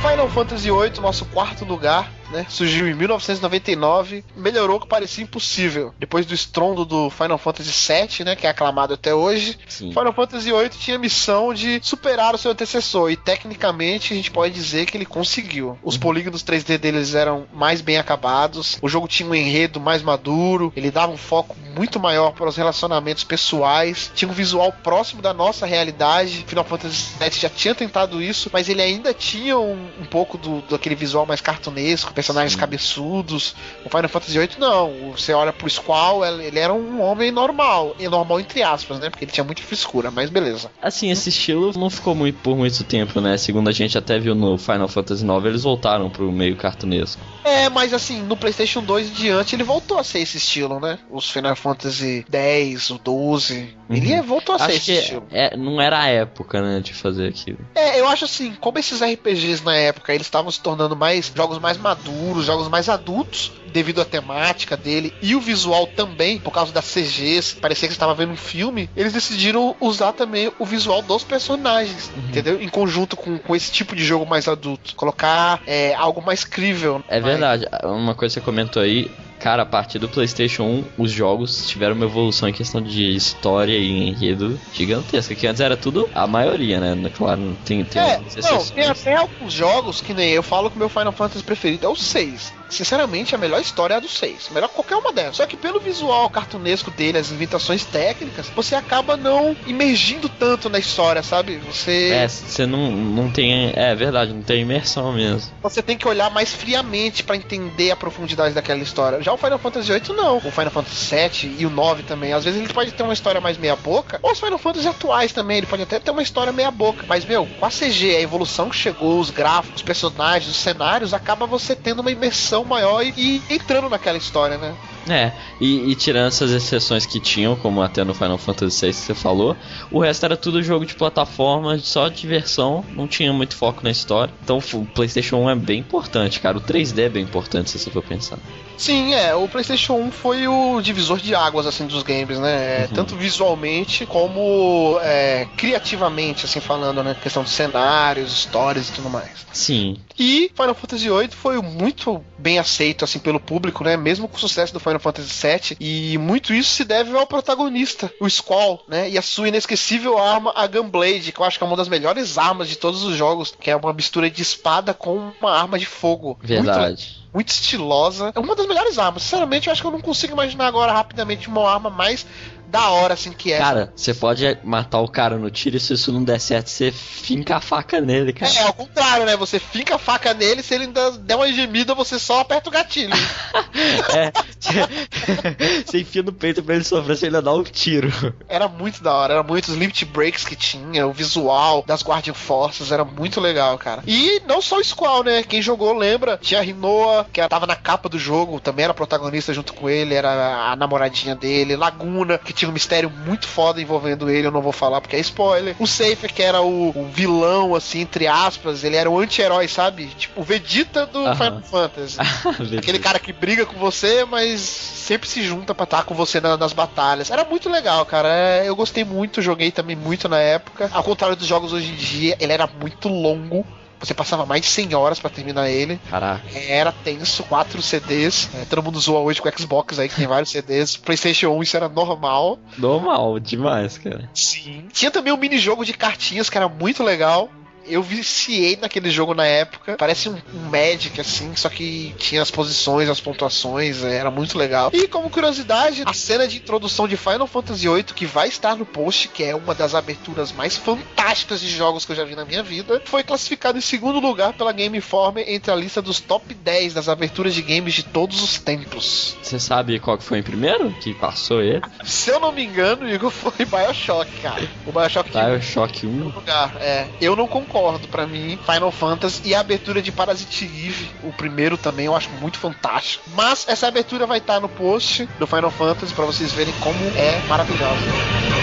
[0.02, 2.46] Final Fantasy VIII, nosso quarto lugar, né?
[2.50, 5.94] Surgiu em 1999, melhorou o que parecia impossível.
[6.00, 8.36] Depois do estrondo do Final Fantasy VII, né?
[8.36, 9.90] Que é aclamado até hoje, Sim.
[9.90, 14.32] Final Fantasy VIII tinha a missão de superar o seu antecessor e tecnicamente a gente
[14.32, 15.78] pode dizer que ele conseguiu.
[15.84, 20.72] Os polígonos 3D deles eram mais bem acabados, o jogo tinha um enredo mais maduro,
[20.76, 25.34] ele dava um foco muito maior para os relacionamentos pessoais, tinha um visual próximo da
[25.34, 26.46] nossa realidade.
[26.48, 30.62] Final Fantasy VII já tinha tentado isso, mas ele ainda tinha um, um pouco do,
[30.62, 33.56] daquele visual mais cartunesco, personagens cabeçudos.
[33.86, 35.12] O Final Fantasy VIII não.
[35.12, 39.10] Você olha pro Squall, ele era um homem normal, e normal entre aspas, né?
[39.10, 40.72] Porque ele tinha muita frescura, mas beleza.
[40.82, 43.38] Assim, esse estilo não ficou muito por muito tempo, né?
[43.38, 47.22] Segundo a gente até viu no Final Fantasy IX, eles voltaram pro meio cartunesco.
[47.44, 50.98] É, mas assim, no PlayStation 2 em diante ele voltou a ser esse estilo, né?
[51.12, 54.14] Os Final Fantasy 10, o 12, ele Uhum.
[54.14, 55.28] é- voltou a ser Acho esse que estilo.
[55.32, 57.60] é, não era a época, né, de fazer aquilo.
[57.76, 61.60] É, eu acho assim, como esses RPGs na época eles estavam se tornando mais jogos
[61.60, 66.72] mais maduros, jogos mais adultos, devido à temática dele e o visual também, por causa
[66.72, 71.02] das CGs, parecia que você estava vendo um filme, eles decidiram usar também o visual
[71.02, 72.62] dos personagens, entendeu?
[72.62, 74.96] Em conjunto com, com esse tipo de jogo mais adulto.
[74.96, 77.04] Colocar é, algo mais crível.
[77.08, 79.12] É mais- verdade, uma coisa que você comentou aí,
[79.46, 83.78] cara, a partir do PlayStation 1, os jogos tiveram uma evolução em questão de história
[83.78, 87.12] e enredo gigantesca, que antes era tudo a maioria, né?
[87.16, 90.80] Claro, tem, tem É, não, tem até alguns jogos que nem eu falo que o
[90.80, 92.52] meu Final Fantasy preferido é o 6.
[92.70, 94.50] Sinceramente, a melhor história é a do 6.
[94.52, 95.36] Melhor que qualquer uma delas.
[95.36, 100.80] Só que pelo visual cartunesco dele, as inventações técnicas, você acaba não imergindo tanto na
[100.80, 101.58] história, sabe?
[101.58, 102.10] Você.
[102.12, 103.72] É, você não, não tem.
[103.76, 105.52] É verdade, não tem imersão mesmo.
[105.62, 109.22] Você tem que olhar mais friamente pra entender a profundidade daquela história.
[109.22, 110.38] Já o Final Fantasy VIII não.
[110.38, 112.34] O Final Fantasy VII e o 9 também.
[112.34, 114.20] Às vezes ele pode ter uma história mais meia boca.
[114.22, 115.58] Ou os Final Fantasy atuais também.
[115.58, 117.06] Ele pode até ter uma história meia boca.
[117.08, 121.14] Mas, meu, com a CG, a evolução que chegou, os gráficos, os personagens, os cenários,
[121.14, 124.76] acaba você tendo uma imersão maior e, e entrando naquela história, né?
[125.08, 125.32] É,
[125.62, 129.14] e, e tirando essas exceções que tinham, como até no Final Fantasy VI que você
[129.14, 129.56] falou,
[129.92, 134.34] o resto era tudo jogo de plataforma, só diversão, não tinha muito foco na história.
[134.44, 136.58] Então o PlayStation 1 é bem importante, cara.
[136.58, 138.40] O 3D é bem importante se você for pensar.
[138.78, 139.34] Sim, é.
[139.36, 142.84] O PlayStation 1 foi o divisor de águas assim dos games, né?
[142.84, 142.94] É, Uhum.
[142.94, 147.16] Tanto visualmente como é, criativamente, assim falando, né?
[147.22, 149.46] Questão de cenários, histórias e tudo mais.
[149.52, 153.96] Sim, E Final Fantasy VIII foi muito bem aceito assim pelo público, né?
[153.96, 155.78] Mesmo com o sucesso do Final Fantasy VII.
[155.80, 159.10] E muito isso se deve ao protagonista, o Squall, né?
[159.10, 162.38] E a sua inesquecível arma, a Gunblade, que eu acho que é uma das melhores
[162.38, 165.86] armas de todos os jogos, que é uma mistura de espada com uma arma de
[165.86, 166.38] fogo.
[166.42, 167.04] Verdade.
[167.04, 168.32] muito estilosa.
[168.36, 169.24] É uma das melhores armas.
[169.24, 172.26] Sinceramente, eu acho que eu não consigo imaginar agora rapidamente uma arma mais
[172.68, 173.58] da hora, assim, que é.
[173.58, 176.92] Cara, você pode matar o cara no tiro e se isso não der certo, você
[176.92, 178.52] finca a faca nele, cara.
[178.52, 179.36] É, ao contrário, né?
[179.38, 182.72] Você finca a faca nele, se ele ainda der uma gemida, você só aperta o
[182.72, 183.14] gatilho.
[184.14, 184.32] é,
[185.86, 188.12] você enfia no peito pra ele sofrer, você ainda dá um tiro.
[188.48, 192.92] Era muito da hora, era muitos limit breaks que tinha, o visual das Guardian Forces
[192.92, 194.04] era muito legal, cara.
[194.08, 195.44] E não só o Squall, né?
[195.44, 199.54] Quem jogou lembra, tinha a Rinoa, que tava na capa do jogo, também era protagonista
[199.54, 204.30] junto com ele, era a namoradinha dele, Laguna, que tinha um mistério muito foda envolvendo
[204.30, 205.76] ele, eu não vou falar porque é spoiler.
[205.78, 210.08] O Safer, que era o, o vilão, assim, entre aspas, ele era o anti-herói, sabe?
[210.18, 211.36] Tipo, o Vegeta do.
[211.36, 212.18] Final Fantasy.
[212.78, 216.74] Aquele cara que briga com você, mas sempre se junta pra estar com você nas
[216.74, 217.30] batalhas.
[217.30, 218.30] Era muito legal, cara.
[218.30, 220.90] É, eu gostei muito, joguei também muito na época.
[220.92, 223.66] Ao contrário dos jogos hoje em dia, ele era muito longo.
[224.00, 226.00] Você passava mais de 100 horas para terminar ele.
[226.10, 226.44] Caraca.
[226.54, 228.50] Era tenso, quatro CDs.
[228.54, 230.98] É, todo mundo zoa hoje com o Xbox aí, que tem vários CDs.
[230.98, 232.60] PlayStation 1 isso era normal.
[232.78, 234.30] Normal, demais, cara.
[234.34, 234.88] Sim.
[234.92, 237.50] Tinha também um mini-jogo de cartinhas que era muito legal
[237.88, 239.96] eu viciei naquele jogo na época.
[239.98, 244.58] Parece um, um, Magic, assim, só que tinha as posições, as pontuações, é, era muito
[244.58, 244.90] legal.
[244.94, 248.86] E como curiosidade, a cena de introdução de Final Fantasy VIII, que vai estar no
[248.86, 252.46] post, que é uma das aberturas mais fantásticas de jogos que eu já vi na
[252.46, 256.54] minha vida, foi classificado em segundo lugar pela Game Informer entre a lista dos top
[256.54, 259.36] 10 das aberturas de games de todos os tempos.
[259.42, 260.92] Você sabe qual que foi em primeiro?
[260.94, 261.82] Que passou ele?
[262.04, 264.68] Se eu não me engano, Igor, foi Bioshock, cara.
[264.86, 266.24] O Bioshock, Bioshock 1.
[266.30, 266.76] Lugar.
[266.80, 268.08] É, eu não concordo concordo.
[268.08, 272.30] para mim, Final Fantasy e a abertura de Parasite Eve, o primeiro também, eu acho
[272.42, 273.26] muito fantástico.
[273.36, 277.42] Mas essa abertura vai estar no post do Final Fantasy para vocês verem como é
[277.48, 278.55] maravilhosa.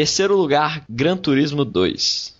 [0.00, 2.39] Terceiro lugar, Gran Turismo 2.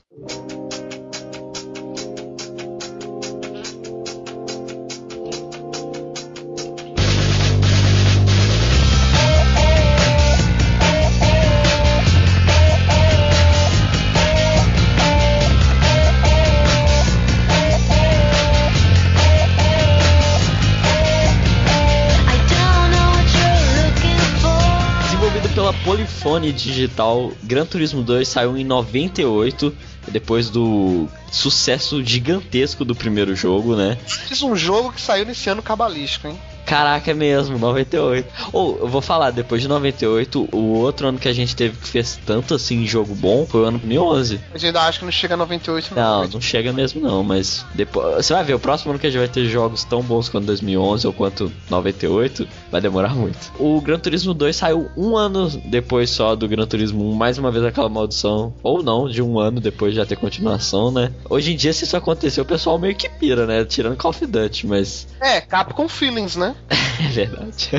[26.31, 29.77] Sony digital Gran Turismo 2 saiu em 98,
[30.13, 33.99] depois do sucesso gigantesco do primeiro jogo, né?
[34.07, 36.39] Fiz um jogo que saiu nesse ano cabalístico, hein?
[36.67, 38.29] Caraca, é mesmo, 98.
[38.53, 41.89] Ou, eu vou falar, depois de 98, o outro ano que a gente teve que
[41.89, 44.41] fez tanto assim jogo bom foi o ano 2011.
[44.53, 46.23] Mas ainda acho que não chega a 98, não.
[46.23, 49.11] Não, não chega mesmo não, mas depois, você vai ver, o próximo ano que a
[49.11, 53.53] gente vai ter jogos tão bons quanto 2011 ou quanto 98, vai demorar muito.
[53.59, 57.51] O Gran Turismo 2 saiu um ano depois só do Gran Turismo 1, mais uma
[57.51, 61.13] vez aquela maldição, ou não, de um ano depois de já ter continuação, né?
[61.29, 63.65] Hoje em dia, se isso acontecer, o pessoal meio que pira, né?
[63.65, 65.07] Tirando Call of Duty, mas...
[65.21, 66.55] É, Capcom Feelings, né?
[67.05, 67.71] é verdade.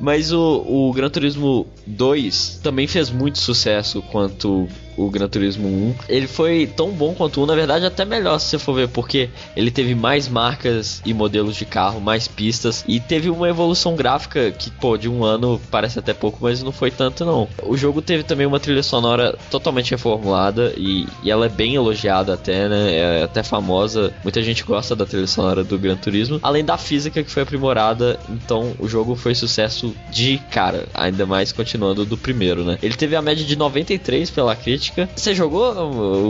[0.00, 5.94] Mas o, o Gran Turismo 2 também fez muito sucesso quanto o Gran Turismo 1.
[6.08, 8.88] Ele foi tão bom quanto o 1, na verdade até melhor se você for ver,
[8.88, 13.94] porque ele teve mais marcas e modelos de carro, mais pistas e teve uma evolução
[13.94, 17.48] gráfica que, pô, de um ano parece até pouco, mas não foi tanto não.
[17.62, 22.34] O jogo teve também uma trilha sonora totalmente reformulada e, e ela é bem elogiada
[22.34, 22.94] até, né?
[22.94, 24.12] É até famosa.
[24.22, 28.18] Muita gente gosta da trilha sonora do Gran Turismo, além da física que foi aprimorada,
[28.28, 32.78] então o jogo foi sucesso de cara, ainda mais continuando do primeiro, né?
[32.82, 35.72] Ele teve a média de 93 pela crítica você jogou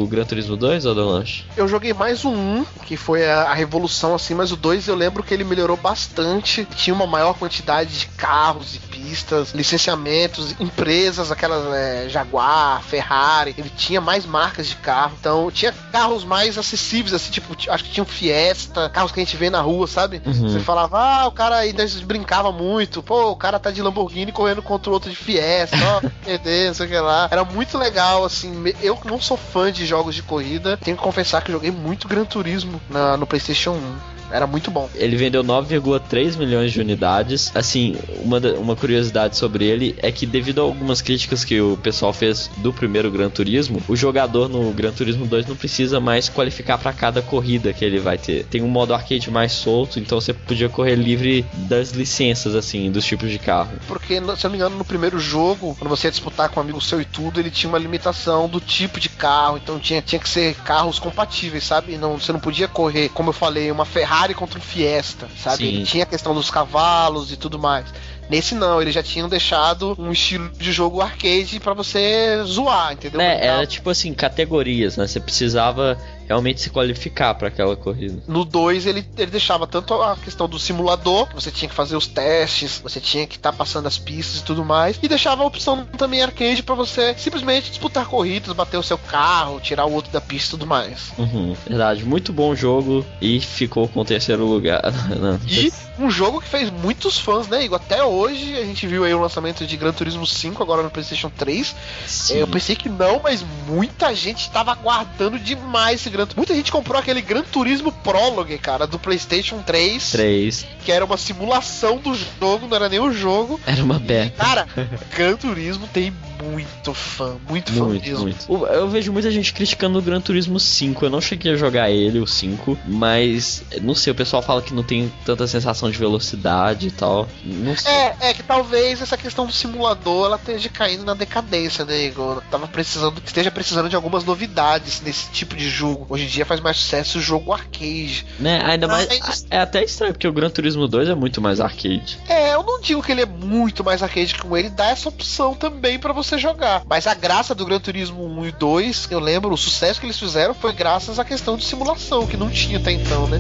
[0.03, 1.45] o, Gran Turismo 2, Adelanche?
[1.57, 4.95] Eu joguei mais o 1, que foi a, a, revolução, assim, mas o 2 eu
[4.95, 6.65] lembro que ele melhorou bastante.
[6.77, 13.55] Tinha uma maior quantidade de carros e pistas, licenciamentos, empresas, aquelas é, Jaguar, Ferrari.
[13.59, 15.17] Ele tinha mais marcas de carro.
[15.21, 19.25] Então tinha carros mais acessíveis, assim, tipo, acho que tinha um Fiesta, carros que a
[19.25, 20.23] gente vê na rua, sabe?
[20.25, 20.49] Uhum.
[20.49, 24.63] Você falava, ah, o cara ainda brincava muito, pô, o cara tá de Lamborghini correndo
[24.63, 27.29] contra o outro de Fiesta, ó, perder, não sei o que lá.
[27.31, 31.03] Era muito legal, assim assim, eu não sou fã de jogos de corrida, tenho que
[31.03, 34.16] confessar que joguei muito Gran Turismo na, no PlayStation 1.
[34.31, 34.89] Era muito bom.
[34.95, 37.53] Ele vendeu 9,3 milhões de unidades.
[37.55, 42.13] Assim, uma, uma curiosidade sobre ele é que, devido a algumas críticas que o pessoal
[42.13, 46.79] fez do primeiro Gran Turismo, o jogador no Gran Turismo 2 não precisa mais qualificar
[46.79, 48.45] para cada corrida que ele vai ter.
[48.45, 53.05] Tem um modo arcade mais solto, então você podia correr livre das licenças, assim, dos
[53.05, 53.71] tipos de carro.
[53.87, 56.63] Porque, se eu não me engano, no primeiro jogo, quando você ia disputar com um
[56.63, 60.19] amigo seu e tudo, ele tinha uma limitação do tipo de carro, então tinha, tinha
[60.19, 61.97] que ser carros compatíveis, sabe?
[61.97, 65.67] Não, você não podia correr, como eu falei, uma Ferrari contra um Fiesta, sabe?
[65.67, 67.87] Ele tinha a questão dos cavalos e tudo mais.
[68.29, 73.21] Nesse não, eles já tinham deixado um estilo de jogo arcade para você zoar, entendeu?
[73.21, 75.07] É, era tipo assim, categorias, né?
[75.07, 75.97] Você precisava
[76.27, 78.23] realmente se qualificar para aquela corrida.
[78.27, 81.97] No 2 ele, ele deixava tanto a questão do simulador, que você tinha que fazer
[81.97, 85.43] os testes, você tinha que estar tá passando as pistas e tudo mais, e deixava
[85.43, 89.93] a opção também arcade para você simplesmente disputar corridas, bater o seu carro, tirar o
[89.93, 91.13] outro da pista e tudo mais.
[91.19, 94.83] Uhum, verdade, muito bom jogo e ficou com o terceiro lugar.
[95.47, 97.77] e um jogo que fez muitos fãs, né, Igor?
[97.77, 101.31] Até hoje a gente viu aí o lançamento de Gran Turismo 5 agora no PlayStation
[101.31, 101.75] 3.
[102.07, 102.37] Sim.
[102.37, 106.99] Eu pensei que não, mas muita gente estava aguardando demais esse Gran Muita gente comprou
[106.99, 110.11] aquele Gran Turismo Prologue, cara, do PlayStation 3.
[110.13, 110.67] 3.
[110.85, 113.61] Que era uma simulação do jogo, não era nem o jogo.
[113.67, 114.43] Era uma beta.
[114.43, 114.67] Cara,
[115.15, 116.13] Gran Turismo tem
[116.43, 118.23] muito fã, muito, fã muito, mesmo.
[118.23, 118.67] Muito.
[118.67, 121.05] Eu vejo muita gente criticando o Gran Turismo 5.
[121.05, 124.75] Eu não cheguei a jogar ele, o 5, mas não sei, o pessoal fala que
[124.75, 127.29] não tem tanta sensação de velocidade e tal.
[127.45, 127.93] Não sei.
[127.93, 132.43] É, é que talvez essa questão do simulador ela esteja caindo na decadência, né, Igor?
[132.51, 136.07] Tava precisando, esteja precisando de algumas novidades nesse tipo de jogo.
[136.09, 138.27] Hoje em dia faz mais sucesso o jogo arcade.
[138.39, 139.09] Né, ainda mais.
[139.21, 139.47] Mas...
[139.51, 142.19] É até estranho, porque o Gran Turismo 2 é muito mais arcade.
[142.29, 145.55] É, eu não digo que ele é muito mais arcade que ele, dá essa opção
[145.55, 146.83] também para você jogar.
[146.89, 150.19] Mas a graça do Gran Turismo 1 e 2, eu lembro, o sucesso que eles
[150.19, 153.39] fizeram foi graças à questão de simulação, que não tinha até então, né?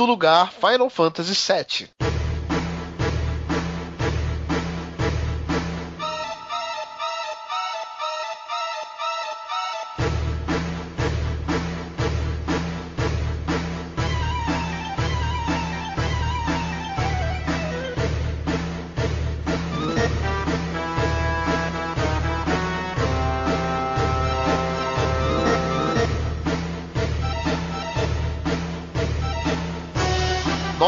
[0.00, 2.09] Segundo lugar, Final Fantasy VII.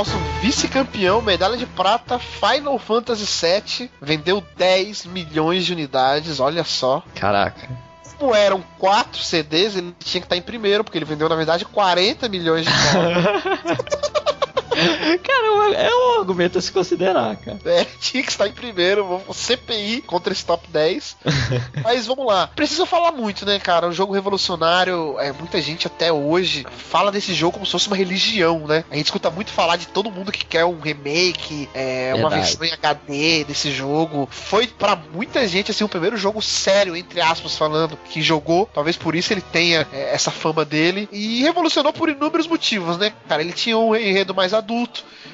[0.03, 7.05] Nosso vice-campeão, medalha de prata, Final Fantasy VII, vendeu 10 milhões de unidades, olha só.
[7.15, 7.69] Caraca.
[8.19, 11.65] Como eram quatro CDs, ele tinha que estar em primeiro, porque ele vendeu, na verdade,
[11.65, 12.73] 40 milhões de.
[15.23, 17.59] cara, é um argumento a se considerar, cara.
[17.65, 21.17] É, tinha que estar em primeiro, vamos CPI contra esse top 10.
[21.83, 22.49] Mas vamos lá.
[22.49, 23.89] Precisa falar muito, né, cara?
[23.89, 27.97] Um jogo revolucionário, é, muita gente até hoje fala desse jogo como se fosse uma
[27.97, 28.85] religião, né?
[28.91, 32.65] A gente escuta muito falar de todo mundo que quer um remake, é, uma versão
[32.65, 34.29] em HD desse jogo.
[34.31, 38.69] Foi para muita gente, assim, o primeiro jogo sério, entre aspas, falando, que jogou.
[38.73, 41.09] Talvez por isso ele tenha é, essa fama dele.
[41.13, 43.43] E revolucionou por inúmeros motivos, né, cara?
[43.43, 44.72] Ele tinha um enredo mais adulto.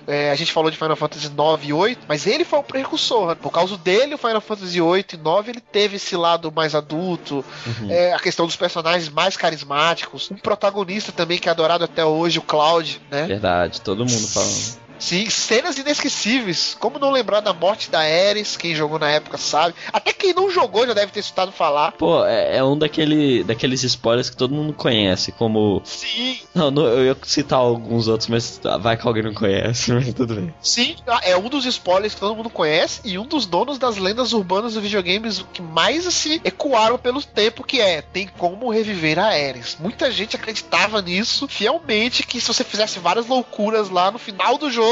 [0.06, 3.28] É, a gente falou de Final Fantasy 9 e 8, mas ele foi o precursor.
[3.28, 3.34] Né?
[3.34, 7.44] Por causa dele, o Final Fantasy 8 e 9 ele teve esse lado mais adulto,
[7.66, 7.90] uhum.
[7.90, 12.38] é, a questão dos personagens mais carismáticos, um protagonista também que é adorado até hoje,
[12.38, 13.26] o Cloud, né?
[13.26, 16.76] Verdade, todo mundo falando Sim, cenas inesquecíveis.
[16.78, 18.56] Como não lembrar da morte da Ares?
[18.56, 19.74] Quem jogou na época sabe.
[19.92, 21.92] Até quem não jogou já deve ter escutado falar.
[21.92, 25.80] Pô, é, é um daquele, daqueles spoilers que todo mundo conhece, como.
[25.84, 26.38] Sim.
[26.54, 30.34] Não, não, eu ia citar alguns outros, mas vai que alguém não conhece, mas tudo
[30.34, 30.54] bem.
[30.60, 34.32] Sim, é um dos spoilers que todo mundo conhece e um dos donos das lendas
[34.32, 39.26] urbanas dos videogames que mais assim ecoaram pelo tempo, que é tem como reviver a
[39.26, 39.76] Ares.
[39.78, 44.70] Muita gente acreditava nisso fielmente que se você fizesse várias loucuras lá no final do
[44.70, 44.87] jogo,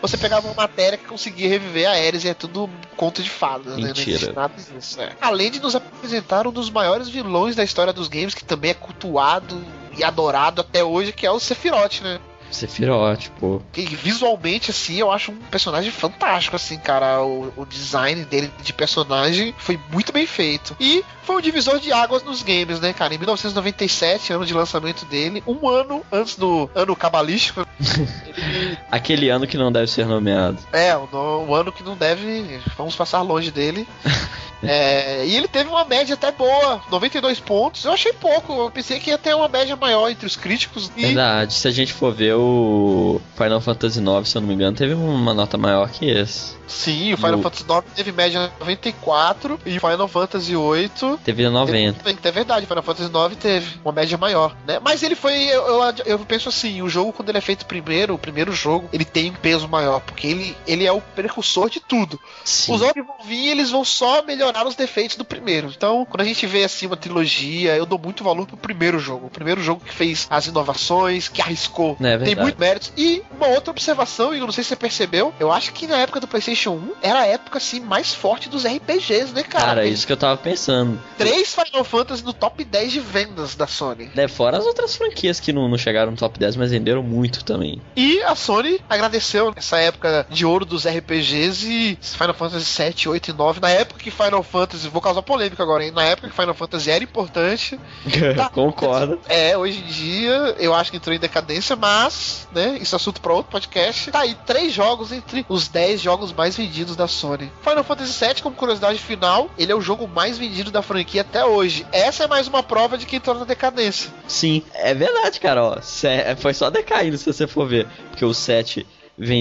[0.00, 3.76] você pegava uma matéria que conseguia reviver a Ares e é tudo conto de fadas,
[3.76, 3.88] né?
[3.88, 4.32] Mentira.
[4.32, 5.12] nada disso, né?
[5.20, 8.74] Além de nos apresentar um dos maiores vilões da história dos games, que também é
[8.74, 9.64] cultuado
[9.96, 12.20] e adorado até hoje, que é o Sephiroth, né?
[12.50, 13.60] Sephiroth, pô.
[13.72, 17.22] Que visualmente, assim, eu acho um personagem fantástico, assim, cara.
[17.22, 20.76] O, o design dele de personagem foi muito bem feito.
[20.80, 23.14] E foi um divisor de águas nos games, né, cara?
[23.14, 27.66] Em 1997, ano de lançamento dele, um ano antes do ano cabalístico.
[27.80, 30.58] ele- Aquele ano que não deve ser nomeado.
[30.72, 31.06] é, o,
[31.48, 32.60] o ano que não deve.
[32.76, 33.86] Vamos passar longe dele.
[34.62, 37.84] É, e ele teve uma média até boa, 92 pontos.
[37.84, 40.90] Eu achei pouco, eu pensei que ia ter uma média maior entre os críticos.
[40.96, 44.54] E Verdade, se a gente for ver o Final Fantasy IX, se eu não me
[44.54, 46.56] engano, teve uma nota maior que esse.
[46.66, 51.48] sim, o Final No- Fantasy IX teve média 94 e o Final Fantasy VIII Teve
[51.48, 52.02] 90.
[52.02, 54.78] Teve- É verdade, Final Fantasy IX teve uma média maior, né?
[54.82, 58.14] Mas ele foi, eu, eu, eu penso assim, o jogo quando ele é feito primeiro,
[58.14, 61.80] o primeiro jogo, ele tem um peso maior, porque ele, ele é o precursor de
[61.80, 62.18] tudo.
[62.44, 62.74] Sim.
[62.74, 65.72] Os outros vão vir, eles vão só melhorar os defeitos do primeiro.
[65.74, 69.26] Então, quando a gente vê assim uma trilogia, eu dou muito valor pro primeiro jogo.
[69.26, 71.96] O primeiro jogo que fez as inovações, que arriscou.
[72.00, 72.92] É Tem muito mérito.
[72.96, 75.96] E uma outra observação, e eu não sei se você percebeu, eu acho que na
[75.96, 79.64] época do PlayStation 1 era a época assim mais forte dos RPGs, né, cara?
[79.64, 81.00] Cara, Tem isso que eu tava pensando.
[81.16, 84.10] Três Final Fantasy no top 10 de vendas da Sony.
[84.16, 87.44] É, fora as outras franquias que não, não chegaram no top 10, mas venderam muito
[87.44, 87.80] também.
[87.96, 93.30] E a Sony agradeceu essa época de ouro dos RPGs e Final Fantasy 7, 8
[93.30, 93.60] e 9.
[93.60, 95.90] Na época que Final Fantasy, vou causar polêmica agora, hein?
[95.90, 97.78] Na época que Final Fantasy era importante.
[98.36, 98.48] Tá.
[98.50, 99.18] Concordo.
[99.28, 102.78] É, hoje em dia eu acho que entrou em decadência, mas, né?
[102.80, 104.10] Isso é assunto pra outro podcast.
[104.10, 107.50] Tá aí, três jogos entre os 10 jogos mais vendidos da Sony.
[107.62, 111.44] Final Fantasy 7, como curiosidade final, ele é o jogo mais vendido da franquia até
[111.44, 111.86] hoje.
[111.92, 114.10] Essa é mais uma prova de que entrou na decadência.
[114.26, 115.64] Sim, é verdade, cara.
[115.64, 117.86] Ó, Sé- foi só decaindo se você for ver.
[118.10, 118.86] Porque o 7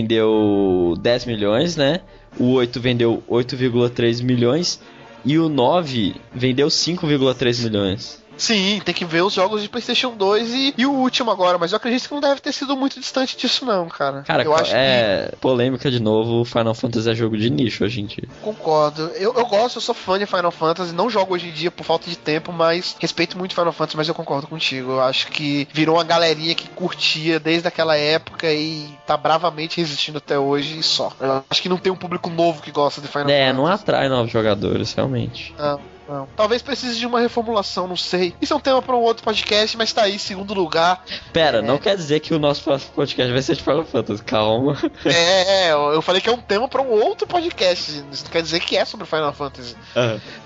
[0.01, 2.01] vendeu 10 milhões, né?
[2.39, 4.79] O 8 vendeu 8,3 milhões.
[5.25, 8.23] E o 9 vendeu 5,3 milhões.
[8.37, 11.71] Sim, tem que ver os jogos de PlayStation 2 e, e o último agora, mas
[11.71, 14.21] eu acredito que não deve ter sido muito distante disso, não, cara.
[14.23, 16.45] Cara, eu acho é polêmica de novo.
[16.45, 18.21] Final Fantasy é jogo de nicho hoje em dia.
[18.27, 19.03] que concordo.
[19.15, 21.83] Eu, eu gosto, eu sou fã de Final Fantasy, não jogo hoje em dia por
[21.83, 24.91] falta de tempo, mas respeito muito Final Fantasy, mas eu concordo contigo.
[24.93, 30.17] Eu acho que virou uma galerinha que curtia desde aquela época e tá bravamente resistindo
[30.17, 31.11] até hoje e só.
[31.19, 33.57] Eu acho que não tem um público novo que gosta de Final É, Fantasy.
[33.57, 35.53] não atrai novos jogadores, realmente.
[35.57, 36.27] Não, não.
[36.35, 38.33] Talvez precise de uma reformulação, não sei.
[38.41, 41.03] Isso é um tema para um outro podcast, mas tá aí, segundo lugar.
[41.33, 41.61] Pera, É.
[41.61, 44.23] não quer dizer que o nosso próximo podcast vai ser de Final Fantasy.
[44.23, 44.77] Calma.
[45.05, 48.03] É, é, eu falei que é um tema para um outro podcast.
[48.11, 49.75] Isso não quer dizer que é sobre Final Fantasy.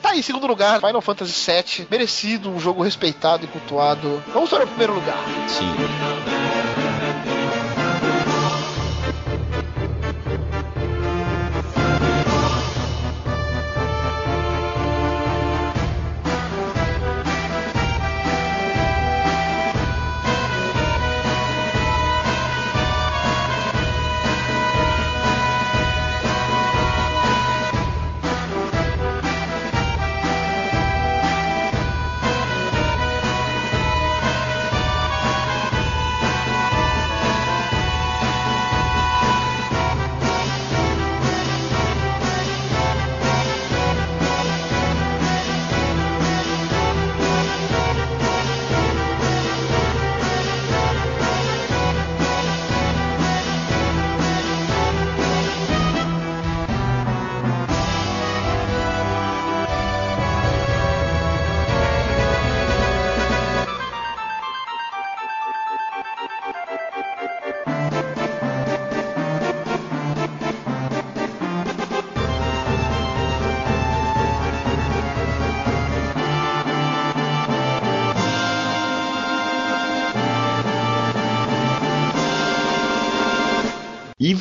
[0.01, 1.87] Tá aí, segundo lugar, Final Fantasy VII.
[1.89, 4.23] Merecido, um jogo respeitado e cultuado.
[4.33, 5.17] Vamos para o primeiro lugar.
[5.47, 6.80] Sim.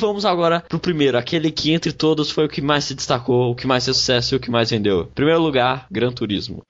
[0.07, 3.55] Vamos agora pro primeiro, aquele que entre todos foi o que mais se destacou, o
[3.55, 5.09] que mais fez sucesso e o que mais vendeu.
[5.13, 6.63] Primeiro lugar, Gran Turismo.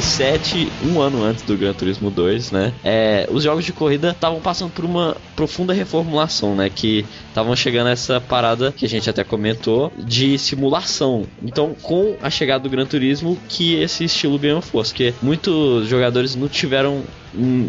[0.00, 2.72] 97, um ano antes do Gran Turismo 2, né?
[2.82, 6.70] É, os jogos de corrida estavam passando por uma profunda reformulação, né?
[6.70, 11.24] Que estavam chegando a essa parada que a gente até comentou de simulação.
[11.42, 16.36] Então, com a chegada do Gran Turismo, que esse estilo ganhou força, porque muitos jogadores
[16.36, 17.02] não tiveram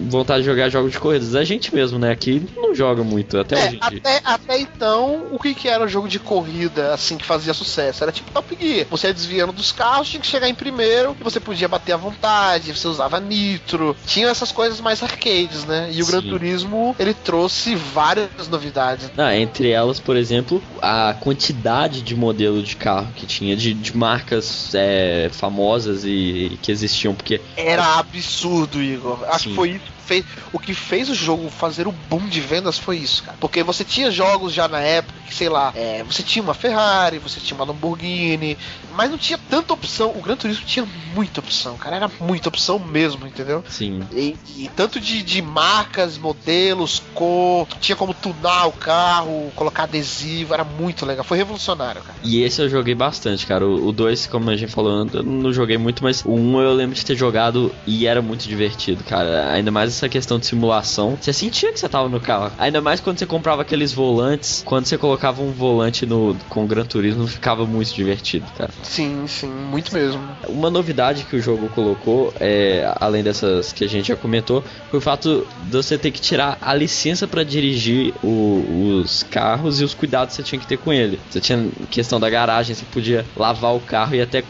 [0.09, 1.35] vontade de jogar jogos de corridas.
[1.35, 2.11] A gente mesmo, né?
[2.11, 6.07] Aqui não joga muito, até é, até, até, então, o que, que era o jogo
[6.07, 8.03] de corrida, assim, que fazia sucesso?
[8.03, 8.87] Era tipo Top Gear.
[8.89, 11.97] Você ia desviando dos carros, tinha que chegar em primeiro, e você podia bater à
[11.97, 13.95] vontade, você usava nitro.
[14.05, 15.89] Tinha essas coisas mais arcades, né?
[15.91, 16.11] E o Sim.
[16.11, 19.11] Gran Turismo, ele trouxe várias novidades.
[19.17, 23.95] Ah, entre elas, por exemplo, a quantidade de modelo de carro que tinha, de, de
[23.95, 27.41] marcas é, famosas e, e, que existiam, porque...
[27.57, 29.19] Era absurdo, Igor.
[29.27, 29.49] Acho Sim.
[29.49, 32.97] que foi isso fez, o que fez o jogo fazer o boom de vendas foi
[32.97, 33.37] isso, cara.
[33.39, 37.17] Porque você tinha jogos já na época que, sei lá, é, você tinha uma Ferrari,
[37.17, 38.57] você tinha uma Lamborghini,
[38.93, 40.11] mas não tinha tanta opção.
[40.11, 40.85] O Gran Turismo tinha
[41.15, 41.95] muita opção, cara.
[41.95, 43.63] Era muita opção mesmo, entendeu?
[43.69, 44.01] Sim.
[44.11, 50.53] E, e tanto de, de marcas, modelos, cor, tinha como tunar o carro, colocar adesivo,
[50.53, 51.23] era muito legal.
[51.23, 52.17] Foi revolucionário, cara.
[52.23, 53.65] E esse eu joguei bastante, cara.
[53.65, 56.73] O 2, como a gente falou, eu não joguei muito, mas o 1 um eu
[56.73, 59.51] lembro de ter jogado e era muito divertido, cara.
[59.51, 62.51] Ainda mais essa questão de simulação, você sentia que você tava no carro.
[62.57, 66.85] Ainda mais quando você comprava aqueles volantes, quando você colocava um volante no com Gran
[66.85, 68.71] Turismo, ficava muito divertido, cara.
[68.81, 70.21] Sim, sim, muito mesmo.
[70.47, 74.97] Uma novidade que o jogo colocou, é, além dessas que a gente já comentou, foi
[74.97, 79.83] o fato de você ter que tirar a licença para dirigir o, os carros e
[79.83, 81.19] os cuidados que você tinha que ter com ele.
[81.29, 84.41] Você tinha questão da garagem, você podia lavar o carro e até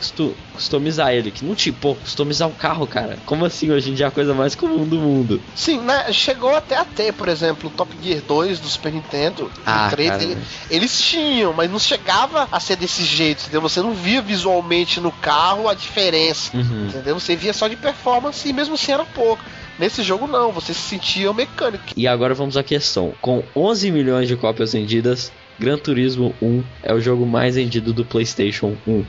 [0.54, 1.32] customizar ele.
[1.32, 3.18] Que não tipo, customizar um carro, cara.
[3.26, 3.72] Como assim?
[3.72, 5.31] Hoje em dia é a coisa mais comum do mundo.
[5.56, 6.12] Sim, né?
[6.12, 9.52] Chegou até a ter, por exemplo, o Top Gear 2 do Super Nintendo.
[9.66, 10.38] Ah, 3, ele,
[10.70, 13.62] eles tinham, mas não chegava a ser desse jeito, entendeu?
[13.62, 16.88] Você não via visualmente no carro a diferença, uhum.
[16.88, 17.20] entendeu?
[17.20, 19.44] Você via só de performance e mesmo assim era pouco.
[19.80, 21.86] Nesse jogo não, você se sentia mecânico.
[21.96, 23.14] E agora vamos à questão.
[23.22, 28.06] Com 11 milhões de cópias vendidas, Gran Turismo 1 é o jogo mais vendido do
[28.06, 29.06] PlayStation 1.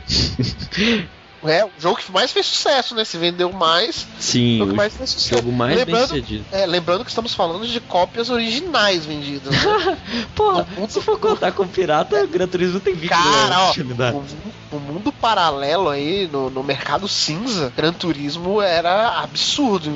[1.45, 3.05] É, o jogo que mais fez sucesso, né?
[3.05, 4.07] Se vendeu mais.
[4.19, 5.37] Sim, o jogo, mais fez sucesso.
[5.37, 6.45] jogo mais lembrando, bem sucedido.
[6.53, 9.53] É, lembrando que estamos falando de cópias originais vendidas.
[9.53, 9.99] Né?
[10.35, 14.81] Pô, se for contar com pirata, o Gran Turismo tem 20 Cara, ó, o, o,
[14.81, 19.91] mundo paralelo aí, no, no mercado cinza, Gran Turismo era absurdo.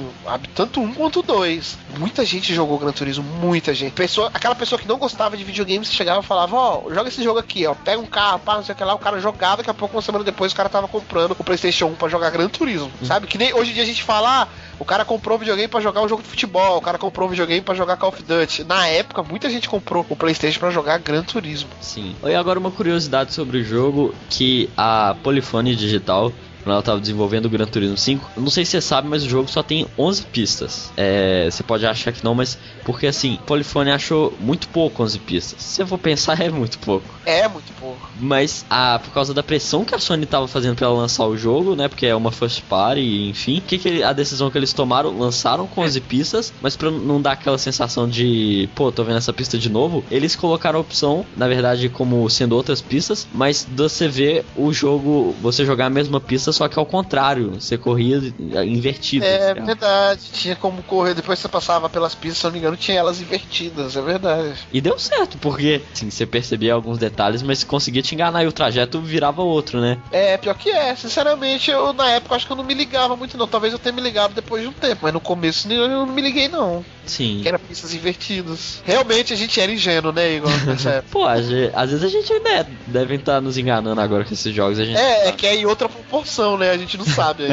[0.54, 1.78] Tanto um quanto dois.
[1.98, 3.92] Muita gente jogou Gran Turismo, muita gente.
[3.92, 7.22] Pessoa, aquela pessoa que não gostava de videogames chegava e falava, ó, oh, joga esse
[7.22, 7.74] jogo aqui, ó.
[7.74, 9.94] Pega um carro, pá, não sei o que lá, o cara jogava, daqui a pouco,
[9.94, 13.06] uma semana depois, o cara tava comprando o PlayStation 1 para jogar Gran Turismo, uhum.
[13.06, 13.26] sabe?
[13.26, 15.80] Que nem hoje em dia a gente fala, ah, o cara comprou um videogame para
[15.80, 18.64] jogar um jogo de futebol, o cara comprou um videogame para jogar Call of Duty.
[18.64, 21.70] Na época, muita gente comprou o PlayStation para jogar Gran Turismo.
[21.80, 22.14] Sim.
[22.24, 26.32] E agora uma curiosidade sobre o jogo que a Polyphony Digital
[26.66, 28.32] quando ela estava desenvolvendo o Gran Turismo 5.
[28.36, 30.90] Não sei se você sabe, mas o jogo só tem 11 pistas.
[30.96, 35.62] É, você pode achar que não, mas porque assim, Polyphony achou muito pouco 11 pistas.
[35.62, 37.06] Se eu for pensar, é muito pouco.
[37.24, 38.10] É muito pouco.
[38.18, 41.76] Mas a, por causa da pressão que a Sony estava fazendo para lançar o jogo,
[41.76, 41.86] né?
[41.86, 43.62] Porque é uma first party, enfim.
[43.64, 47.32] Que, que a decisão que eles tomaram, lançaram com 11 pistas, mas para não dar
[47.32, 51.46] aquela sensação de, pô, tô vendo essa pista de novo, eles colocaram a opção, na
[51.46, 56.55] verdade, como sendo outras pistas, mas você vê o jogo, você jogar a mesma pista
[56.56, 58.16] só que ao contrário, você corria
[58.64, 59.24] invertido.
[59.24, 62.98] É verdade, tinha como correr, depois você passava pelas pistas, se não me engano, tinha
[62.98, 64.54] elas invertidas, é verdade.
[64.72, 68.52] E deu certo, porque sim, você percebia alguns detalhes, mas conseguia te enganar e o
[68.52, 69.98] trajeto virava outro, né?
[70.10, 73.36] É, pior que é, sinceramente, eu na época acho que eu não me ligava muito
[73.36, 76.06] não, talvez eu tenha me ligado depois de um tempo, mas no começo eu não
[76.06, 76.84] me liguei não.
[77.06, 77.40] Sim.
[77.42, 78.82] Que era pistas invertidas.
[78.84, 80.50] Realmente a gente era ingênuo, né, Igor?
[81.10, 84.78] Pô, às vezes a gente ainda é, devem estar nos enganando agora com esses jogos.
[84.78, 86.70] A gente é, é que é em outra proporção, né?
[86.70, 87.44] A gente não sabe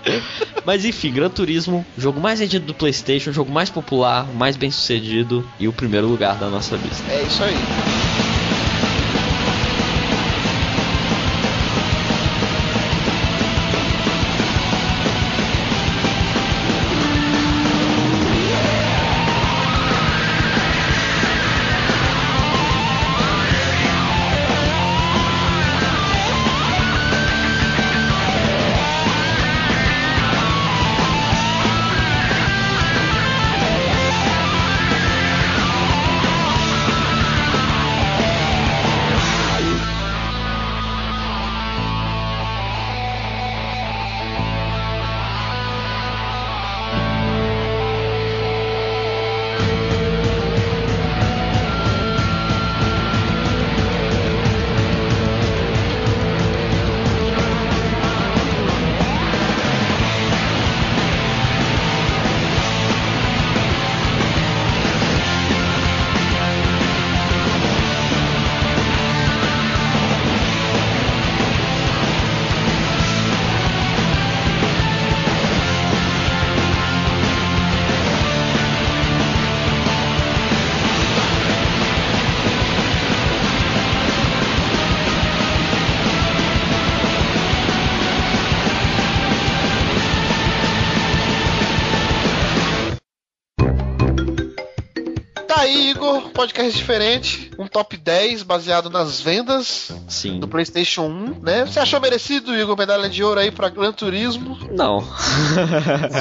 [0.64, 5.46] Mas enfim, Gran Turismo, jogo mais vendido do PlayStation, jogo mais popular, mais bem sucedido
[5.60, 7.04] e o primeiro lugar da nossa lista.
[7.12, 8.03] É isso aí.
[96.04, 100.40] Aí, Igor, podcast diferente, um top 10 baseado nas vendas Sim.
[100.40, 101.64] do PlayStation 1, né?
[101.64, 104.58] Você achou merecido, Igor, medalha de ouro aí pra Gran Turismo?
[104.72, 104.98] Não.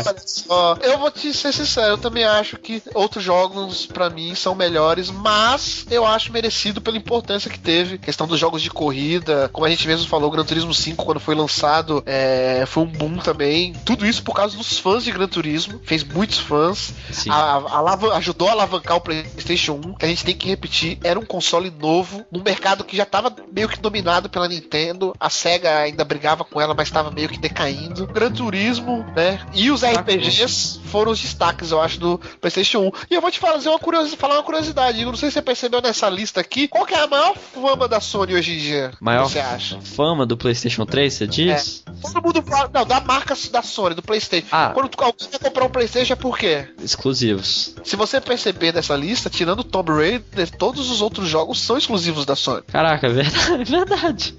[0.08, 4.36] Olha só, eu vou te ser sincero, eu também acho que outros jogos pra mim
[4.36, 9.50] são melhores, mas eu acho merecido pela importância que teve, questão dos jogos de corrida,
[9.52, 13.18] como a gente mesmo falou, Gran Turismo 5 quando foi lançado, é, foi um boom
[13.18, 13.74] também.
[13.86, 16.94] Tudo isso por causa dos fãs de Gran Turismo, fez muitos fãs,
[17.30, 21.18] a- alavan- ajudou a alavancar o PlayStation 1, que a gente tem que repetir, era
[21.18, 25.78] um console novo, num mercado que já estava meio que dominado pela Nintendo, a Sega
[25.78, 28.06] ainda brigava com ela, mas estava meio que decaindo.
[28.08, 29.40] Gran Turismo, né?
[29.54, 32.92] E os RPGs foram os destaques, eu acho, do PlayStation 1.
[33.12, 35.42] E eu vou te fazer uma curiosidade, falar uma curiosidade, Igor, não sei se você
[35.42, 38.92] percebeu nessa lista aqui, qual que é a maior fama da Sony hoje em dia?
[39.00, 39.80] Maior Você acha?
[39.82, 41.84] fama do PlayStation 3, você diz?
[42.02, 44.48] Todo mundo fala, não, da marca da Sony, do PlayStation.
[44.52, 44.72] Ah.
[44.74, 46.68] Quando alguém quer comprar um PlayStation é por quê?
[46.82, 47.76] Exclusivos.
[47.84, 52.36] Se você perceber nessa lista, tirando Tomb Raider, todos os outros jogos são exclusivos da
[52.36, 52.64] Sony.
[52.68, 53.62] Caraca, é verdade.
[53.62, 54.36] é verdade.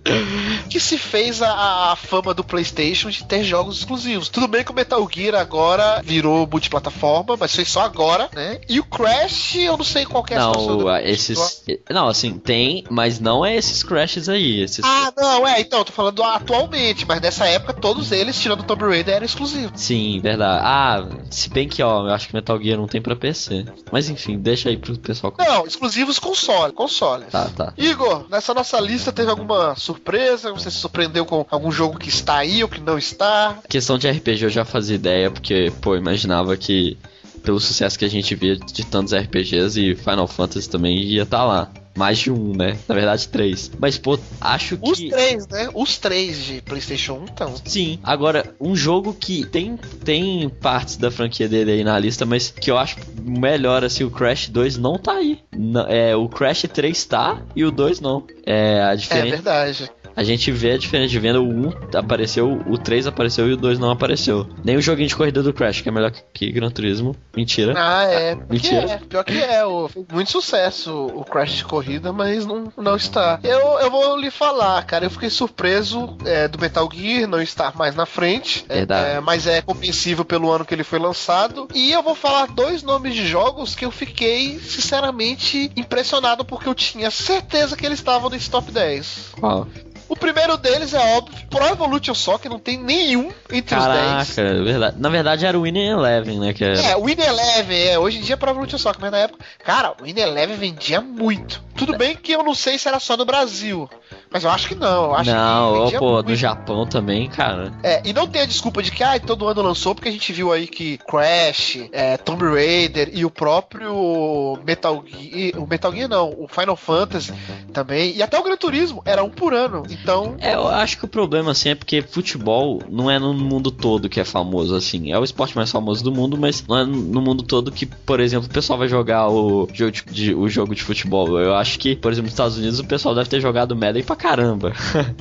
[0.69, 4.29] Que se fez a, a fama do PlayStation de ter jogos exclusivos.
[4.29, 8.61] Tudo bem que o Metal Gear agora virou multiplataforma, mas foi só agora, né?
[8.69, 11.65] E o Crash, eu não sei qual é a Não, esses.
[11.91, 14.63] Não, assim, tem, mas não é esses crashes aí.
[14.63, 14.85] Esses...
[14.85, 18.65] Ah, não, é, então, eu tô falando atualmente, mas nessa época todos eles, tirando o
[18.65, 19.81] Tomb Raider, eram exclusivos.
[19.81, 20.63] Sim, verdade.
[20.65, 23.65] Ah, se bem que, ó, eu acho que Metal Gear não tem pra PC.
[23.91, 25.35] Mas enfim, deixa aí pro pessoal.
[25.47, 27.29] Não, exclusivos console, consoles.
[27.31, 27.73] Tá, tá.
[27.77, 30.53] Igor, nessa nossa lista teve alguma surpresa?
[30.53, 33.59] Você se surpreendeu com algum jogo que está aí ou que não está?
[33.69, 36.97] Questão de RPG eu já fazia ideia, porque, pô, imaginava que
[37.43, 41.45] pelo sucesso que a gente via de tantos RPGs e Final Fantasy também ia estar
[41.45, 41.71] lá.
[41.97, 42.77] Mais de um, né?
[42.89, 43.71] Na verdade, três.
[43.79, 44.91] Mas, pô, acho que.
[44.91, 45.69] Os três, né?
[45.73, 47.55] Os três de PlayStation 1 estão.
[47.65, 47.99] Sim.
[48.03, 52.71] Agora, um jogo que tem, tem partes da franquia dele aí na lista, mas que
[52.71, 55.39] eu acho melhor, assim, o Crash 2 não tá aí.
[55.57, 58.25] Não- é, o Crash 3 tá e o 2 não.
[58.45, 59.37] É, a É diferença.
[59.37, 59.91] verdade.
[60.17, 61.41] A gente vê a diferença de venda.
[61.41, 64.47] O 1 apareceu, o 3 apareceu e o 2 não apareceu.
[64.65, 67.17] Nem o joguinho de corrida do Crash, que é melhor que, Gran Turismo.
[67.37, 67.75] Mentira.
[67.77, 68.37] Ah, é.
[68.37, 68.91] Que Mentira.
[68.91, 68.99] é.
[68.99, 69.65] Pior que é.
[69.67, 73.41] O, muito sucesso o Crash de corrida, mas não, não está.
[73.43, 75.05] Eu, eu vou lhe falar, cara.
[75.05, 78.65] Eu fiquei surpreso é, do Metal Gear não estar mais na frente.
[78.69, 79.17] É, Verdade.
[79.17, 81.69] é, mas é compreensível pelo ano que ele foi lançado.
[81.75, 86.75] E eu vou falar dois nomes de jogos que eu fiquei, sinceramente, impressionado porque eu
[86.75, 89.33] tinha certeza que eles estavam nesse top 10.
[89.39, 89.67] Qual?
[90.09, 93.97] O primeiro deles é óbvio, Pro Evolution Soccer não tem nenhum entre os 10.
[93.97, 94.97] Caraca, é verdade.
[95.01, 96.53] Na verdade era o Winning Eleven, né?
[96.53, 96.65] Que.
[96.65, 99.45] É, o Win Eleven, é, hoje em dia é Pro Evolution Soccer, mas na época,
[99.65, 101.63] cara, o Win Eleven vendia muito.
[101.75, 103.89] Tudo bem que eu não sei se era só no Brasil,
[104.35, 106.29] mas eu acho que não, eu acho não, que pô, muito.
[106.31, 107.73] no Japão também, cara.
[107.85, 110.33] É, e não tem a desculpa de que ah, todo ano lançou, porque a gente
[110.33, 116.09] viu aí que Crash, é, Tomb Raider e o próprio Metal Gear, o Metal Gear
[116.09, 117.33] não, o Final Fantasy
[117.73, 120.35] também, e até o Gran Turismo, era um por ano, então...
[120.41, 124.09] É, eu acho que o problema, assim, é porque futebol não é no mundo todo
[124.09, 125.13] que é famoso, assim.
[125.13, 128.19] É o esporte mais famoso do mundo, mas não é no mundo todo que, por
[128.19, 131.39] exemplo, o pessoal vai jogar o jogo de, de- o jogo de futebol.
[131.39, 134.17] Eu acho que, por exemplo, nos Estados Unidos o pessoal deve ter jogado Madden pra
[134.25, 134.73] caramba.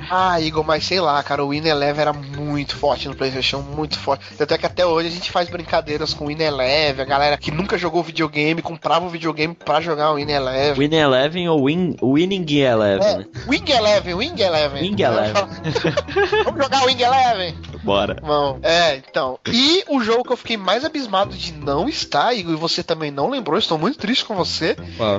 [0.09, 3.99] Ah, Igor, mas sei lá, cara, o Win Eleven era muito forte no PlayStation, muito
[3.99, 4.23] forte.
[4.37, 7.37] Tanto é que até hoje a gente faz brincadeiras com o Win Eleven, a galera
[7.37, 10.73] que nunca jogou videogame comprava o videogame pra jogar o Win Eleven.
[10.79, 13.25] Winning Eleven ou win, Winning Eleven, É, né?
[13.47, 14.81] Wing Eleven, Wing Eleven.
[14.81, 15.43] Wing Eleven.
[16.45, 17.55] Vamos jogar o Wing Eleven?
[17.83, 18.15] Bora.
[18.21, 19.37] Bom, é, então.
[19.47, 23.11] E o jogo que eu fiquei mais abismado de não estar, Igor, e você também
[23.11, 24.77] não lembrou, estou muito triste com você.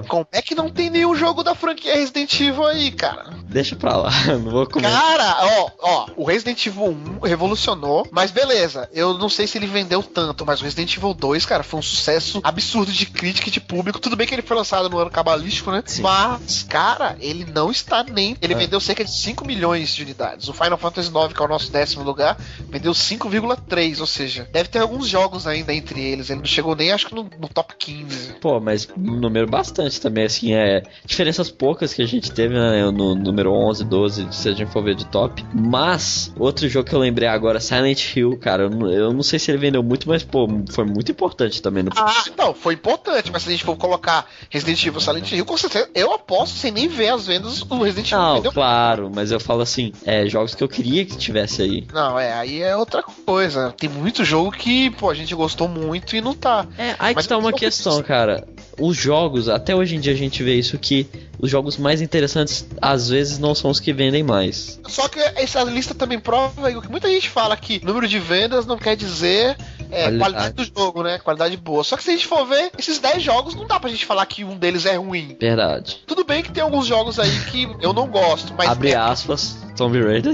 [0.08, 3.26] Como é que não tem nenhum jogo da franquia Resident Evil aí, cara?
[3.44, 4.10] Deixa pra lá,
[4.42, 4.88] não vou comer.
[4.90, 9.66] Cara, ó, ó, o Resident Evil 1 revolucionou, mas beleza, eu não sei se ele
[9.66, 13.52] vendeu tanto, mas o Resident Evil 2, cara, foi um sucesso absurdo de crítica e
[13.52, 13.98] de público.
[13.98, 15.82] Tudo bem que ele foi lançado no ano cabalístico, né?
[15.86, 16.02] Sim.
[16.02, 18.36] Mas, cara, ele não está nem.
[18.40, 18.56] Ele É.
[18.56, 20.48] vendeu cerca de 5 milhões de unidades.
[20.48, 22.36] O Final Fantasy IX, que é o nosso décimo lugar,
[22.68, 26.30] vendeu 5,3, ou seja, deve ter alguns jogos ainda entre eles.
[26.30, 28.34] Ele não chegou nem, acho que no, no top 15.
[28.40, 32.84] Pô, mas um número bastante também, assim, é diferenças poucas que a gente teve né,
[32.90, 35.44] no número 11, 12, se a gente for ver de top.
[35.52, 39.38] Mas, outro jogo que eu lembrei agora, Silent Hill, cara, eu não, eu não sei
[39.38, 41.90] se ele vendeu muito, mas, pô, foi muito importante também no.
[41.96, 45.56] Ah, não, foi importante, mas se a gente for colocar Resident Evil Silent Hill, com
[45.56, 48.24] certeza, eu aposto sem nem ver as vendas do Resident Evil.
[48.24, 51.86] Não, vendeu claro, mas eu falo assim, é, jogos que eu queria que tivesse aí.
[51.92, 53.74] Não, é, aí é outra coisa.
[53.78, 56.66] Tem muito jogo que, pô, a gente gostou muito e não tá.
[56.78, 58.46] É, aí Mas que tá uma questão, cara.
[58.78, 61.06] Os jogos, até hoje em dia a gente vê isso que
[61.38, 64.80] os jogos mais interessantes às vezes não são os que vendem mais.
[64.88, 68.64] Só que essa lista também prova Igor, que muita gente fala que número de vendas
[68.64, 69.56] não quer dizer
[69.90, 70.18] É, qualidade.
[70.18, 71.18] qualidade do jogo, né?
[71.18, 71.84] Qualidade boa.
[71.84, 74.24] Só que se a gente for ver, esses 10 jogos não dá pra gente falar
[74.26, 75.36] que um deles é ruim.
[75.38, 76.02] Verdade.
[76.06, 78.68] Tudo bem que tem alguns jogos aí que eu não gosto, mas.
[78.68, 78.96] Abre é...
[78.96, 79.64] aspas.
[79.76, 80.32] Tomb Raider.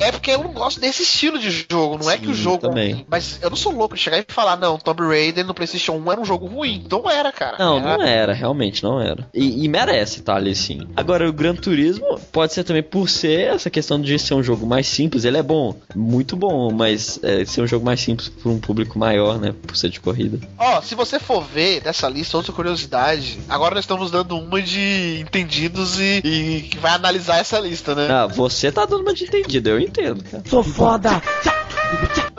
[0.00, 1.96] É, é porque eu não gosto desse estilo de jogo.
[1.96, 2.58] Não Sim, é que o jogo.
[2.58, 3.04] Também.
[3.08, 6.12] Mas eu não sou louco de chegar e falar, não, Tomb Raider no PlayStation 1
[6.12, 6.86] era um jogo ruim.
[6.90, 7.56] Não era, cara.
[7.58, 7.98] Não, era...
[7.98, 9.28] não era, realmente não era.
[9.34, 10.86] E, e merece estar tá ali sim.
[10.96, 14.66] Agora, o Gran Turismo pode ser também por ser essa questão de ser um jogo
[14.66, 15.24] mais simples.
[15.24, 18.98] Ele é bom, muito bom, mas é, ser um jogo mais simples para um público
[18.98, 19.54] maior, né?
[19.62, 20.38] Por ser de corrida.
[20.58, 24.60] Ó, oh, se você for ver dessa lista, outra curiosidade, agora nós estamos dando uma
[24.62, 28.08] de entendidos e, e que vai analisar essa lista, né?
[28.10, 30.42] Ah, você tá dando uma de entendido, eu entendo, cara.
[30.46, 31.20] Sou foda!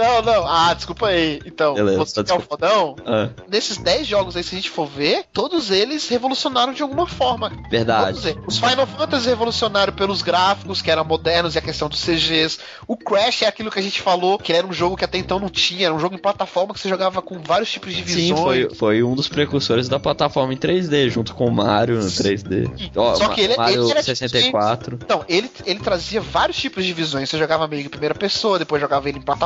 [0.01, 0.47] Não, não.
[0.47, 1.39] Ah, desculpa aí.
[1.45, 2.95] Então, Beleza, você tá é o fodão.
[3.05, 3.29] Ah.
[3.47, 7.51] Nesses 10 jogos aí, se a gente for ver, todos eles revolucionaram de alguma forma.
[7.69, 8.37] Verdade.
[8.47, 12.59] Os Final Fantasy revolucionaram pelos gráficos, que eram modernos, e a questão dos CGs.
[12.87, 15.39] O Crash é aquilo que a gente falou, que era um jogo que até então
[15.39, 15.85] não tinha.
[15.85, 18.27] Era um jogo em plataforma que você jogava com vários tipos de visões.
[18.27, 22.07] Sim, foi, foi um dos precursores da plataforma em 3D, junto com o Mario no
[22.07, 22.91] 3D.
[22.95, 24.97] Ó, Só que ele, Mario ele era 64.
[24.97, 27.29] Tipo, então, ele, ele trazia vários tipos de visões.
[27.29, 29.40] Você jogava meio em primeira pessoa, depois jogava ele em plataforma.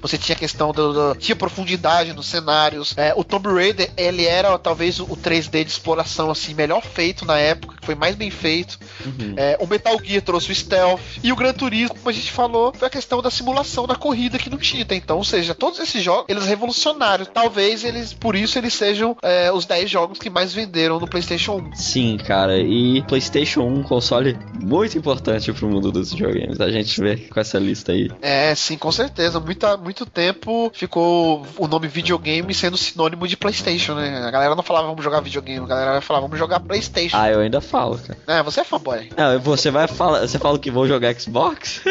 [0.00, 2.94] Você tinha a questão do, do tinha profundidade nos cenários.
[2.96, 7.38] É, o Tomb Raider, ele era talvez o 3D de exploração assim melhor feito na
[7.38, 8.78] época, que foi mais bem feito.
[9.04, 9.34] Uhum.
[9.36, 12.72] É, o Metal Gear trouxe o stealth e o Gran Turismo, como a gente falou,
[12.76, 15.16] foi a questão da simulação da corrida que não tinha até então.
[15.16, 17.24] Ou seja, todos esses jogos, eles revolucionaram.
[17.24, 21.56] Talvez eles, por isso, eles sejam é, os 10 jogos que mais venderam no PlayStation
[21.72, 21.74] 1.
[21.74, 22.58] Sim, cara.
[22.58, 26.60] E PlayStation 1, console muito importante pro mundo dos videogames.
[26.60, 28.10] A gente vê com essa lista aí.
[28.20, 29.33] É, sim, com certeza.
[29.40, 34.24] Muita, muito tempo ficou o nome videogame sendo sinônimo de PlayStation, né?
[34.26, 37.16] A galera não falava vamos jogar videogame, a galera falava vamos jogar PlayStation.
[37.16, 38.18] Ah, eu ainda falo, cara.
[38.26, 39.10] É, você é fanboy.
[39.16, 41.82] Não, você vai falar, você fala que vou jogar Xbox?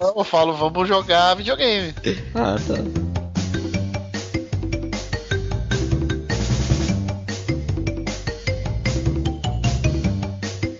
[0.00, 1.94] não, eu falo vamos jogar videogame.
[2.34, 3.09] Ah, tá.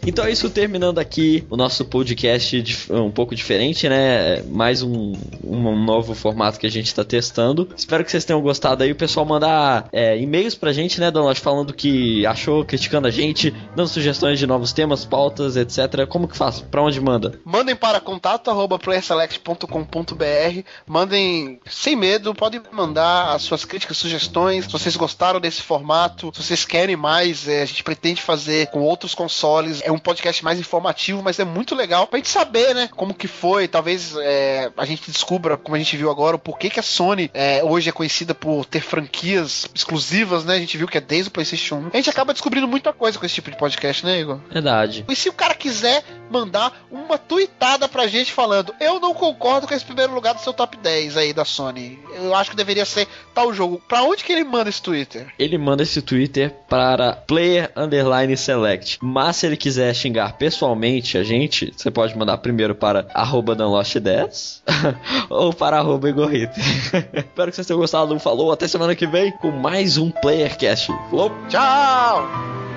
[0.06, 4.43] Então é isso, terminando aqui o nosso podcast um pouco diferente, né?
[4.43, 5.12] Mais um,
[5.44, 7.68] um novo formato que a gente está testando.
[7.77, 8.93] Espero que vocês tenham gostado aí.
[8.93, 13.55] O pessoal mandar é, e-mails pra gente, né, Donald, falando que achou, criticando a gente,
[13.77, 16.06] dando sugestões de novos temas, pautas, etc.
[16.09, 16.60] Como que faz?
[16.60, 17.39] Pra onde manda?
[17.44, 20.62] Mandem para contato playerselect.com.br.
[20.86, 24.64] Mandem sem medo, podem mandar as suas críticas, sugestões.
[24.64, 28.81] Se vocês gostaram desse formato, se vocês querem mais, é, a gente pretende fazer com
[28.81, 29.81] outros consoles.
[29.82, 33.29] É um podcast mais informativo, mas é muito legal pra gente saber, né, como que
[33.29, 33.69] foi.
[33.69, 37.31] Talvez é, a gente descubra, como a gente viu agora, o porquê que a Sony
[37.35, 40.55] é, hoje é conhecida por ter franquias exclusivas, né?
[40.55, 41.91] A gente viu que é desde o PlayStation 1.
[41.93, 44.39] A gente acaba descobrindo muita coisa com esse tipo de podcast, né, Igor?
[44.51, 45.05] Verdade.
[45.09, 49.75] E se o cara quiser mandar uma tweetada pra gente falando, eu não concordo com
[49.75, 51.99] esse primeiro lugar do seu top 10 aí da Sony.
[52.15, 53.83] Eu acho que deveria ser tal jogo.
[53.89, 55.33] Pra onde que ele manda esse Twitter?
[55.39, 58.99] Ele manda esse Twitter para player underline select.
[59.03, 63.57] Mas se ele quiser quiser xingar pessoalmente a gente, você pode mandar primeiro para arroba
[63.57, 64.62] 10
[65.31, 66.59] ou para arroba Igorrito.
[66.61, 68.19] Espero que vocês tenham gostado.
[68.19, 70.93] Falou, até semana que vem com mais um Playercast.
[71.11, 72.70] Falou, tchau!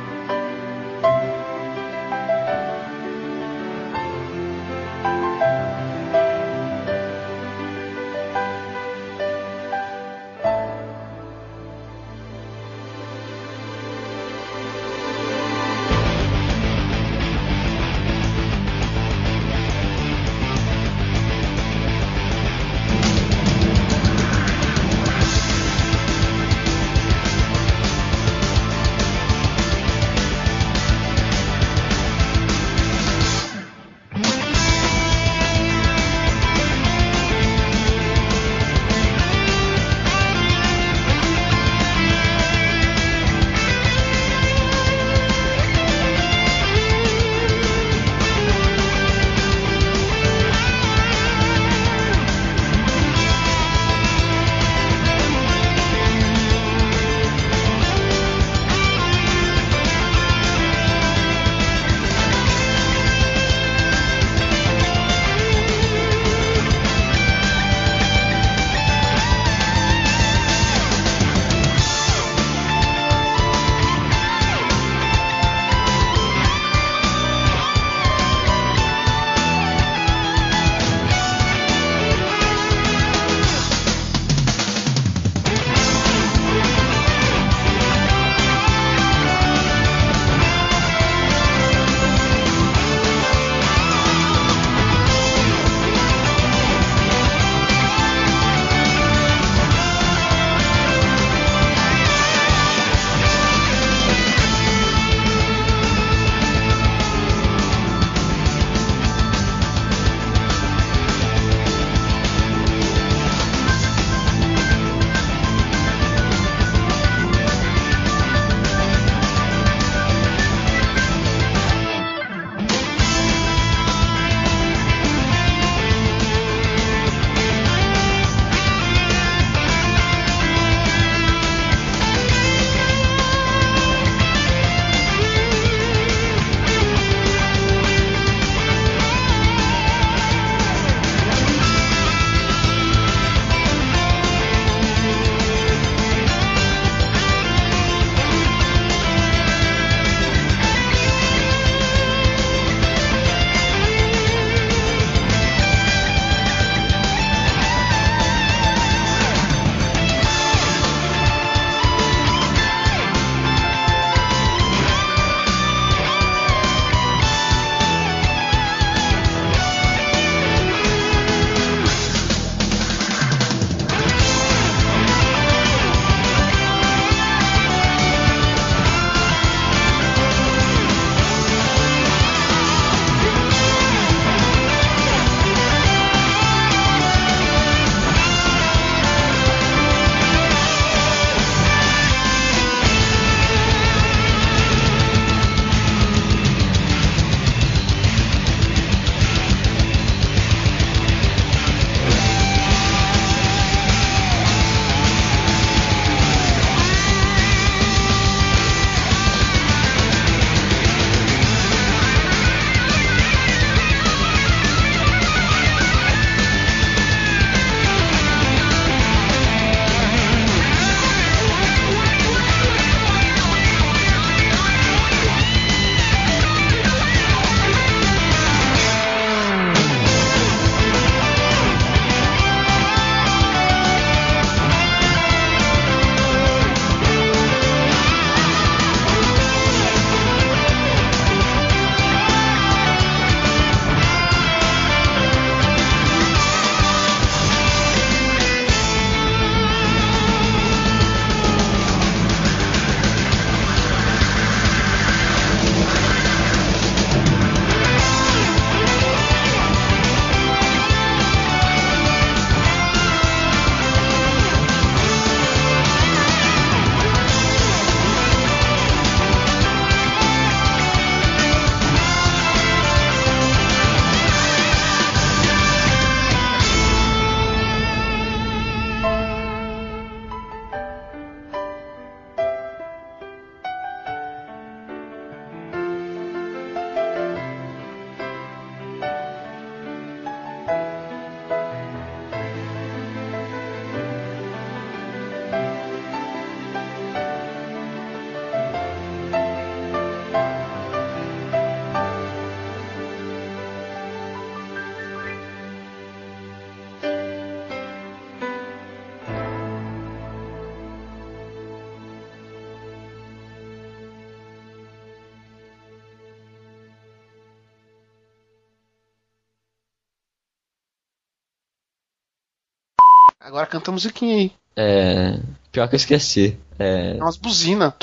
[323.44, 324.52] Agora canta a musiquinha aí.
[324.76, 325.38] É.
[325.72, 326.57] Pior que eu esqueci.
[326.80, 327.18] É.
[327.18, 327.94] É umas buzinas.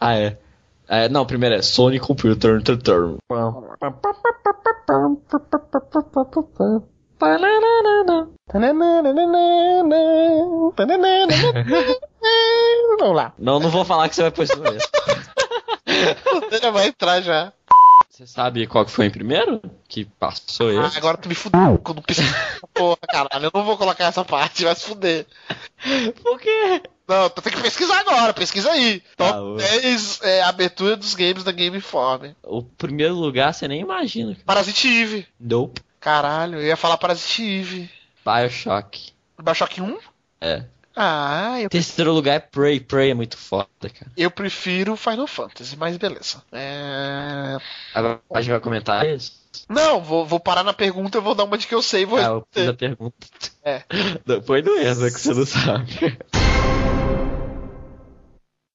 [0.00, 0.38] Ah, é.
[0.88, 3.18] é não, primeiro é Sony Computer Turn.
[12.98, 13.32] Vamos lá.
[13.38, 14.80] Não, não vou falar que você vai pôr isso mesmo.
[15.86, 17.52] Você já vai entrar já.
[18.18, 19.62] Você sabe qual que foi em primeiro?
[19.86, 20.98] Que passou Ah, esse?
[20.98, 22.34] agora tu me fudeu quando pesquisa.
[22.74, 25.24] Porra, caralho, eu não vou colocar essa parte, vai se fuder.
[26.20, 26.82] Por quê?
[27.06, 29.00] Não, tu tem que pesquisar agora, pesquisa aí.
[29.16, 29.56] Tá, Top ô.
[29.56, 32.32] 10 é, abertura dos games da Game Inform.
[32.42, 34.32] O primeiro lugar você nem imagina.
[34.32, 34.44] cara.
[34.44, 35.28] Parasite Eve.
[35.38, 35.80] Nope.
[36.00, 37.90] Caralho, eu ia falar Parasite Eve.
[38.26, 39.12] Bioshock.
[39.40, 39.96] Bioshock 1?
[40.40, 40.64] É.
[41.00, 42.80] Ah, eu, Terceiro lugar é Prey.
[42.80, 44.10] Prey é muito foda, cara.
[44.16, 46.42] eu prefiro Final Fantasy, mas beleza.
[46.50, 47.56] É...
[47.94, 49.32] Agora a gente vai comentar isso?
[49.68, 52.18] Não, vou, vou parar na pergunta, eu vou dar uma de que eu sei vou
[52.18, 53.14] Ah, eu fiz a pergunta.
[53.64, 53.82] É.
[54.26, 56.18] Não, Foi doença que você não sabe.